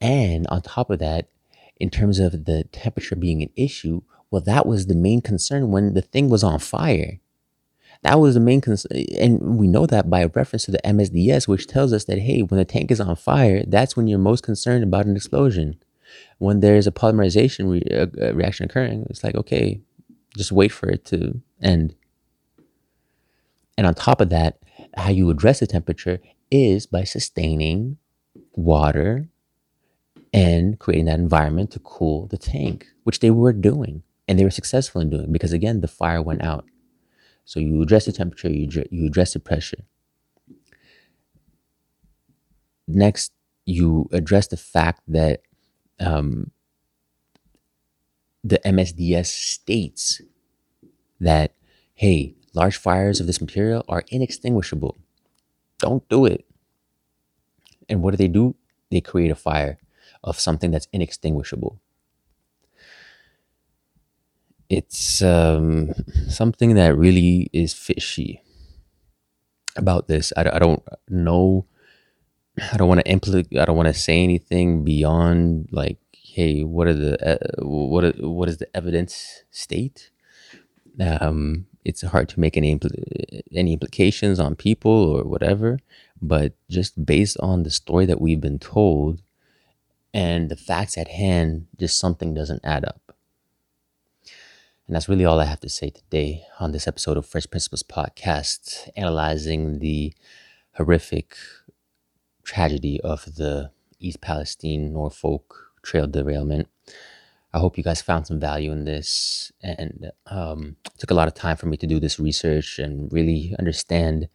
And 0.00 0.46
on 0.46 0.62
top 0.62 0.90
of 0.90 0.98
that, 1.00 1.28
in 1.76 1.90
terms 1.90 2.18
of 2.18 2.46
the 2.46 2.64
temperature 2.72 3.16
being 3.16 3.42
an 3.42 3.50
issue, 3.56 4.02
well, 4.30 4.40
that 4.42 4.66
was 4.66 4.86
the 4.86 4.94
main 4.94 5.20
concern 5.20 5.70
when 5.70 5.94
the 5.94 6.02
thing 6.02 6.30
was 6.30 6.42
on 6.42 6.58
fire. 6.60 7.20
That 8.02 8.18
was 8.18 8.34
the 8.34 8.40
main 8.40 8.60
concern. 8.60 8.90
And 9.18 9.58
we 9.58 9.68
know 9.68 9.86
that 9.86 10.08
by 10.08 10.24
reference 10.24 10.64
to 10.64 10.70
the 10.70 10.80
MSDS, 10.84 11.46
which 11.46 11.66
tells 11.66 11.92
us 11.92 12.04
that, 12.04 12.18
hey, 12.18 12.40
when 12.40 12.58
the 12.58 12.64
tank 12.64 12.90
is 12.90 13.00
on 13.00 13.14
fire, 13.16 13.62
that's 13.66 13.96
when 13.96 14.06
you're 14.06 14.18
most 14.18 14.42
concerned 14.42 14.84
about 14.84 15.06
an 15.06 15.16
explosion. 15.16 15.76
When 16.38 16.60
there's 16.60 16.86
a 16.86 16.92
polymerization 16.92 17.70
re- 17.70 17.98
uh, 18.26 18.34
reaction 18.34 18.64
occurring, 18.64 19.06
it's 19.10 19.22
like, 19.22 19.34
okay, 19.34 19.80
just 20.36 20.50
wait 20.50 20.72
for 20.72 20.88
it 20.88 21.04
to 21.06 21.40
end. 21.62 21.94
And 23.76 23.86
on 23.86 23.94
top 23.94 24.20
of 24.20 24.30
that, 24.30 24.58
how 24.96 25.10
you 25.10 25.30
address 25.30 25.60
the 25.60 25.66
temperature 25.66 26.20
is 26.50 26.86
by 26.86 27.04
sustaining 27.04 27.98
water 28.52 29.28
and 30.32 30.78
creating 30.78 31.06
that 31.06 31.18
environment 31.18 31.70
to 31.72 31.78
cool 31.80 32.26
the 32.26 32.38
tank, 32.38 32.86
which 33.04 33.20
they 33.20 33.30
were 33.30 33.52
doing. 33.52 34.02
And 34.26 34.38
they 34.38 34.44
were 34.44 34.50
successful 34.50 35.00
in 35.00 35.10
doing 35.10 35.32
because, 35.32 35.52
again, 35.52 35.80
the 35.80 35.88
fire 35.88 36.22
went 36.22 36.42
out. 36.42 36.64
So 37.50 37.58
you 37.58 37.82
address 37.82 38.04
the 38.04 38.12
temperature, 38.12 38.48
you, 38.48 38.68
you 38.92 39.06
address 39.08 39.32
the 39.32 39.40
pressure. 39.40 39.82
Next, 42.86 43.32
you 43.66 44.08
address 44.12 44.46
the 44.46 44.56
fact 44.56 45.00
that 45.08 45.42
um, 45.98 46.52
the 48.44 48.60
MSDS 48.64 49.26
states 49.26 50.22
that, 51.18 51.56
hey, 51.94 52.36
large 52.54 52.76
fires 52.76 53.18
of 53.18 53.26
this 53.26 53.40
material 53.40 53.84
are 53.88 54.04
inextinguishable. 54.10 54.96
Don't 55.78 56.08
do 56.08 56.26
it. 56.26 56.46
And 57.88 58.00
what 58.00 58.12
do 58.12 58.16
they 58.16 58.28
do? 58.28 58.54
They 58.92 59.00
create 59.00 59.32
a 59.32 59.34
fire 59.34 59.80
of 60.22 60.38
something 60.38 60.70
that's 60.70 60.86
inextinguishable. 60.92 61.80
It's 64.70 65.20
um, 65.20 65.92
something 66.28 66.74
that 66.76 66.96
really 66.96 67.50
is 67.52 67.74
fishy 67.74 68.40
about 69.74 70.06
this. 70.06 70.32
I, 70.36 70.42
I 70.42 70.58
don't 70.60 70.82
know. 71.08 71.66
I 72.72 72.76
don't 72.76 72.86
want 72.86 73.00
to 73.00 73.10
implicate. 73.10 73.58
I 73.58 73.64
don't 73.64 73.76
want 73.76 73.88
to 73.88 73.94
say 73.94 74.22
anything 74.22 74.84
beyond 74.84 75.70
like, 75.72 75.98
hey, 76.12 76.62
what 76.62 76.86
are 76.86 76.94
the 76.94 77.12
uh, 77.32 77.64
what 77.66 78.04
are, 78.04 78.12
what 78.20 78.48
is 78.48 78.58
the 78.58 78.68
evidence 78.76 79.42
state? 79.50 80.12
Um, 81.00 81.66
it's 81.84 82.02
hard 82.02 82.28
to 82.28 82.38
make 82.38 82.56
any 82.56 82.76
impl- 82.76 83.42
any 83.52 83.72
implications 83.72 84.38
on 84.38 84.54
people 84.54 84.92
or 84.92 85.24
whatever, 85.24 85.80
but 86.22 86.52
just 86.68 87.04
based 87.04 87.38
on 87.40 87.64
the 87.64 87.70
story 87.70 88.06
that 88.06 88.20
we've 88.20 88.40
been 88.40 88.60
told, 88.60 89.20
and 90.14 90.48
the 90.48 90.56
facts 90.56 90.96
at 90.96 91.08
hand, 91.08 91.66
just 91.76 91.98
something 91.98 92.34
doesn't 92.34 92.60
add 92.62 92.84
up. 92.84 92.99
And 94.90 94.96
that's 94.96 95.08
really 95.08 95.24
all 95.24 95.38
I 95.38 95.44
have 95.44 95.60
to 95.60 95.68
say 95.68 95.90
today 95.90 96.42
on 96.58 96.72
this 96.72 96.88
episode 96.88 97.16
of 97.16 97.24
First 97.24 97.52
Principles 97.52 97.84
Podcast, 97.84 98.90
analyzing 98.96 99.78
the 99.78 100.12
horrific 100.72 101.36
tragedy 102.42 103.00
of 103.02 103.36
the 103.36 103.70
East 104.00 104.20
Palestine 104.20 104.92
Norfolk 104.92 105.70
trail 105.84 106.08
derailment. 106.08 106.66
I 107.54 107.60
hope 107.60 107.78
you 107.78 107.84
guys 107.84 108.02
found 108.02 108.26
some 108.26 108.40
value 108.40 108.72
in 108.72 108.84
this 108.84 109.52
and 109.62 110.10
um, 110.26 110.74
took 110.98 111.12
a 111.12 111.14
lot 111.14 111.28
of 111.28 111.34
time 111.34 111.56
for 111.56 111.66
me 111.66 111.76
to 111.76 111.86
do 111.86 112.00
this 112.00 112.18
research 112.18 112.80
and 112.80 113.12
really 113.12 113.54
understand 113.60 114.28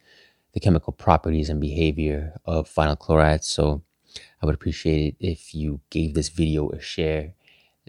the 0.54 0.60
chemical 0.60 0.94
properties 0.94 1.50
and 1.50 1.60
behavior 1.60 2.32
of 2.46 2.66
vinyl 2.66 2.98
chloride. 2.98 3.44
So 3.44 3.82
I 4.40 4.46
would 4.46 4.54
appreciate 4.54 5.06
it 5.06 5.16
if 5.20 5.54
you 5.54 5.80
gave 5.90 6.14
this 6.14 6.30
video 6.30 6.70
a 6.70 6.80
share 6.80 7.34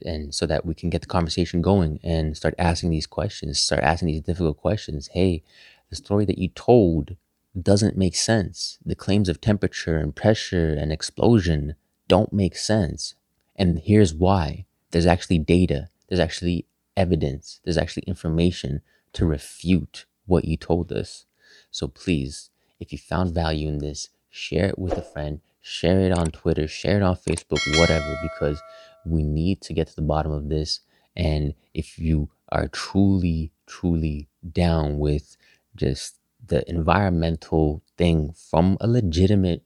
and 0.06 0.34
so 0.34 0.46
that 0.46 0.66
we 0.66 0.74
can 0.74 0.90
get 0.90 1.02
the 1.02 1.08
conversation 1.08 1.62
going 1.62 2.00
and 2.04 2.36
start 2.36 2.56
asking 2.58 2.90
these 2.90 3.08
questions, 3.08 3.60
start 3.60 3.84
asking 3.84 4.08
these 4.08 4.22
difficult 4.22 4.58
questions. 4.58 5.10
Hey, 5.14 5.44
the 5.90 5.96
story 5.96 6.26
that 6.26 6.38
you 6.38 6.50
told 6.50 7.16
doesn't 7.60 7.98
make 7.98 8.16
sense. 8.16 8.78
The 8.86 8.96
claims 8.96 9.30
of 9.30 9.42
temperature 9.42 9.98
and 9.98 10.16
pressure 10.16 10.74
and 10.74 10.92
explosion 10.92 11.76
don't 12.08 12.34
make 12.34 12.56
sense. 12.56 13.16
And 13.56 13.80
here's 13.80 14.14
why 14.14 14.66
there's 14.92 15.06
actually 15.06 15.40
data, 15.40 15.90
there's 16.08 16.20
actually 16.20 16.66
evidence, 16.96 17.60
there's 17.64 17.78
actually 17.78 18.04
information 18.04 18.82
to 19.14 19.26
refute 19.26 20.06
what 20.26 20.46
you 20.46 20.58
told 20.58 20.92
us. 20.92 21.26
So 21.72 21.88
please, 21.88 22.50
if 22.80 22.92
you 22.92 22.98
found 22.98 23.34
value 23.34 23.68
in 23.68 23.80
this, 23.80 24.10
share 24.30 24.68
it 24.68 24.80
with 24.80 24.94
a 24.94 25.02
friend, 25.02 25.42
share 25.62 26.00
it 26.02 26.12
on 26.12 26.32
Twitter, 26.32 26.68
share 26.68 26.98
it 26.98 27.04
on 27.04 27.16
Facebook, 27.16 27.60
whatever, 27.80 28.16
because 28.22 28.62
we 29.10 29.24
need 29.24 29.62
to 29.62 29.74
get 29.74 29.88
to 29.88 29.96
the 29.96 30.02
bottom 30.02 30.32
of 30.32 30.50
this. 30.50 30.82
And 31.16 31.54
if 31.74 31.98
you 31.98 32.30
are 32.50 32.68
truly, 32.68 33.52
truly 33.66 34.28
down 34.52 35.00
with 35.00 35.38
just 35.76 36.18
the 36.46 36.68
environmental 36.70 37.82
thing 37.98 38.34
from 38.34 38.78
a 38.80 38.88
legitimate 38.88 39.64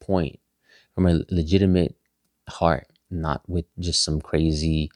point, 0.00 0.38
from 0.94 1.06
a 1.06 1.20
legitimate 1.30 1.96
heart, 2.48 2.86
not 3.10 3.42
with 3.48 3.64
just 3.78 4.04
some 4.04 4.20
crazy 4.20 4.90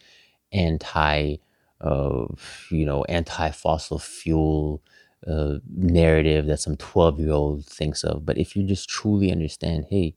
anti, 0.53 1.37
uh, 1.81 2.27
you 2.71 2.87
know, 2.87 3.05
anti 3.05 3.51
fossil 3.51 3.99
fuel 3.99 4.83
uh, 5.27 5.57
narrative 5.75 6.47
that 6.47 6.61
some 6.61 6.77
12 6.77 7.21
year 7.21 7.33
old 7.33 7.65
thinks 7.67 8.05
of. 8.05 8.25
But 8.25 8.39
if 8.39 8.57
you 8.57 8.65
just 8.65 8.89
truly 8.89 9.31
understand, 9.33 9.87
hey, 9.91 10.15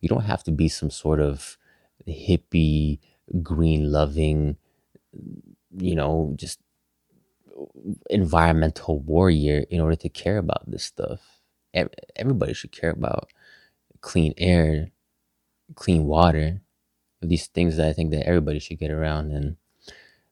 you 0.00 0.08
don't 0.08 0.24
have 0.24 0.44
to 0.44 0.52
be 0.52 0.68
some 0.68 0.90
sort 0.90 1.20
of 1.20 1.56
hippie, 2.12 2.98
green 3.42 3.90
loving, 3.90 4.56
you 5.76 5.94
know, 5.94 6.34
just 6.36 6.60
environmental 8.10 8.98
warrior 9.00 9.64
in 9.70 9.80
order 9.80 9.96
to 9.96 10.08
care 10.08 10.38
about 10.38 10.68
this 10.70 10.84
stuff. 10.84 11.40
Everybody 12.16 12.52
should 12.52 12.72
care 12.72 12.90
about 12.90 13.30
clean 14.00 14.34
air, 14.36 14.90
clean 15.74 16.04
water, 16.04 16.60
these 17.22 17.46
things 17.46 17.76
that 17.76 17.88
I 17.88 17.92
think 17.92 18.10
that 18.10 18.26
everybody 18.26 18.58
should 18.58 18.78
get 18.78 18.90
around. 18.90 19.32
And 19.32 19.56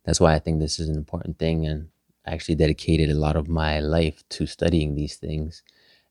that's 0.05 0.21
why 0.21 0.35
I 0.35 0.39
think 0.39 0.61
this 0.61 0.79
is 0.79 0.89
an 0.89 0.97
important 0.97 1.39
thing. 1.39 1.65
And 1.67 1.89
I 2.27 2.33
actually 2.33 2.57
dedicated 2.57 3.11
a 3.11 3.19
lot 3.19 3.37
of 3.37 3.49
my 3.49 3.81
life 3.81 4.23
to 4.31 4.47
studying 4.47 4.95
these 4.95 5.17
things. 5.17 5.63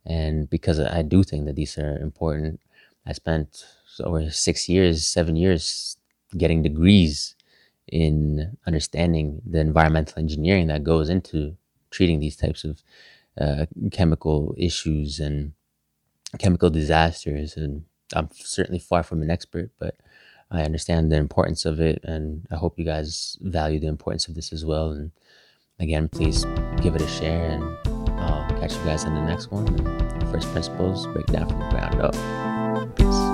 And 0.06 0.50
because 0.50 0.80
I 0.80 1.04
do 1.04 1.24
think 1.24 1.46
that 1.46 1.56
these 1.56 1.78
are 1.78 1.98
important, 1.98 2.60
I 3.06 3.14
spent 3.14 3.66
over 4.00 4.30
six 4.30 4.70
years, 4.70 5.06
seven 5.06 5.36
years 5.36 5.98
getting 6.38 6.62
degrees 6.62 7.36
in 7.88 8.58
understanding 8.66 9.42
the 9.46 9.60
environmental 9.60 10.20
engineering 10.20 10.68
that 10.68 10.84
goes 10.84 11.10
into 11.10 11.58
treating 11.90 12.20
these 12.20 12.38
types 12.38 12.64
of 12.64 12.82
uh, 13.40 13.66
chemical 13.92 14.56
issues 14.58 15.20
and 15.20 15.52
chemical 16.40 16.70
disasters. 16.70 17.58
And 17.58 17.84
I'm 18.14 18.30
certainly 18.34 18.80
far 18.80 19.04
from 19.04 19.22
an 19.22 19.30
expert, 19.30 19.72
but 19.80 19.98
I 20.50 20.64
understand 20.64 21.12
the 21.12 21.18
importance 21.18 21.66
of 21.66 21.80
it. 21.80 22.00
And 22.04 22.48
I 22.52 22.56
hope 22.56 22.80
you 22.80 22.86
guys 22.86 23.38
value 23.42 23.80
the 23.80 23.88
importance 23.88 24.28
of 24.28 24.36
this 24.36 24.54
as 24.54 24.66
well. 24.66 24.92
And 24.92 25.12
again, 25.80 26.08
please 26.08 26.46
give 26.82 26.96
it 26.96 27.02
a 27.02 27.08
share. 27.08 27.52
And 27.52 27.64
I'll 28.20 28.50
catch 28.60 28.74
you 28.74 28.84
guys 28.84 29.04
in 29.04 29.16
the 29.16 29.22
next 29.22 29.52
one. 29.52 29.68
First 30.32 30.48
principles 30.52 31.08
break 31.08 31.26
down 31.28 31.50
from 31.50 31.60
the 31.60 31.70
ground 31.70 32.02
up. 32.02 32.96
Peace. 32.96 33.31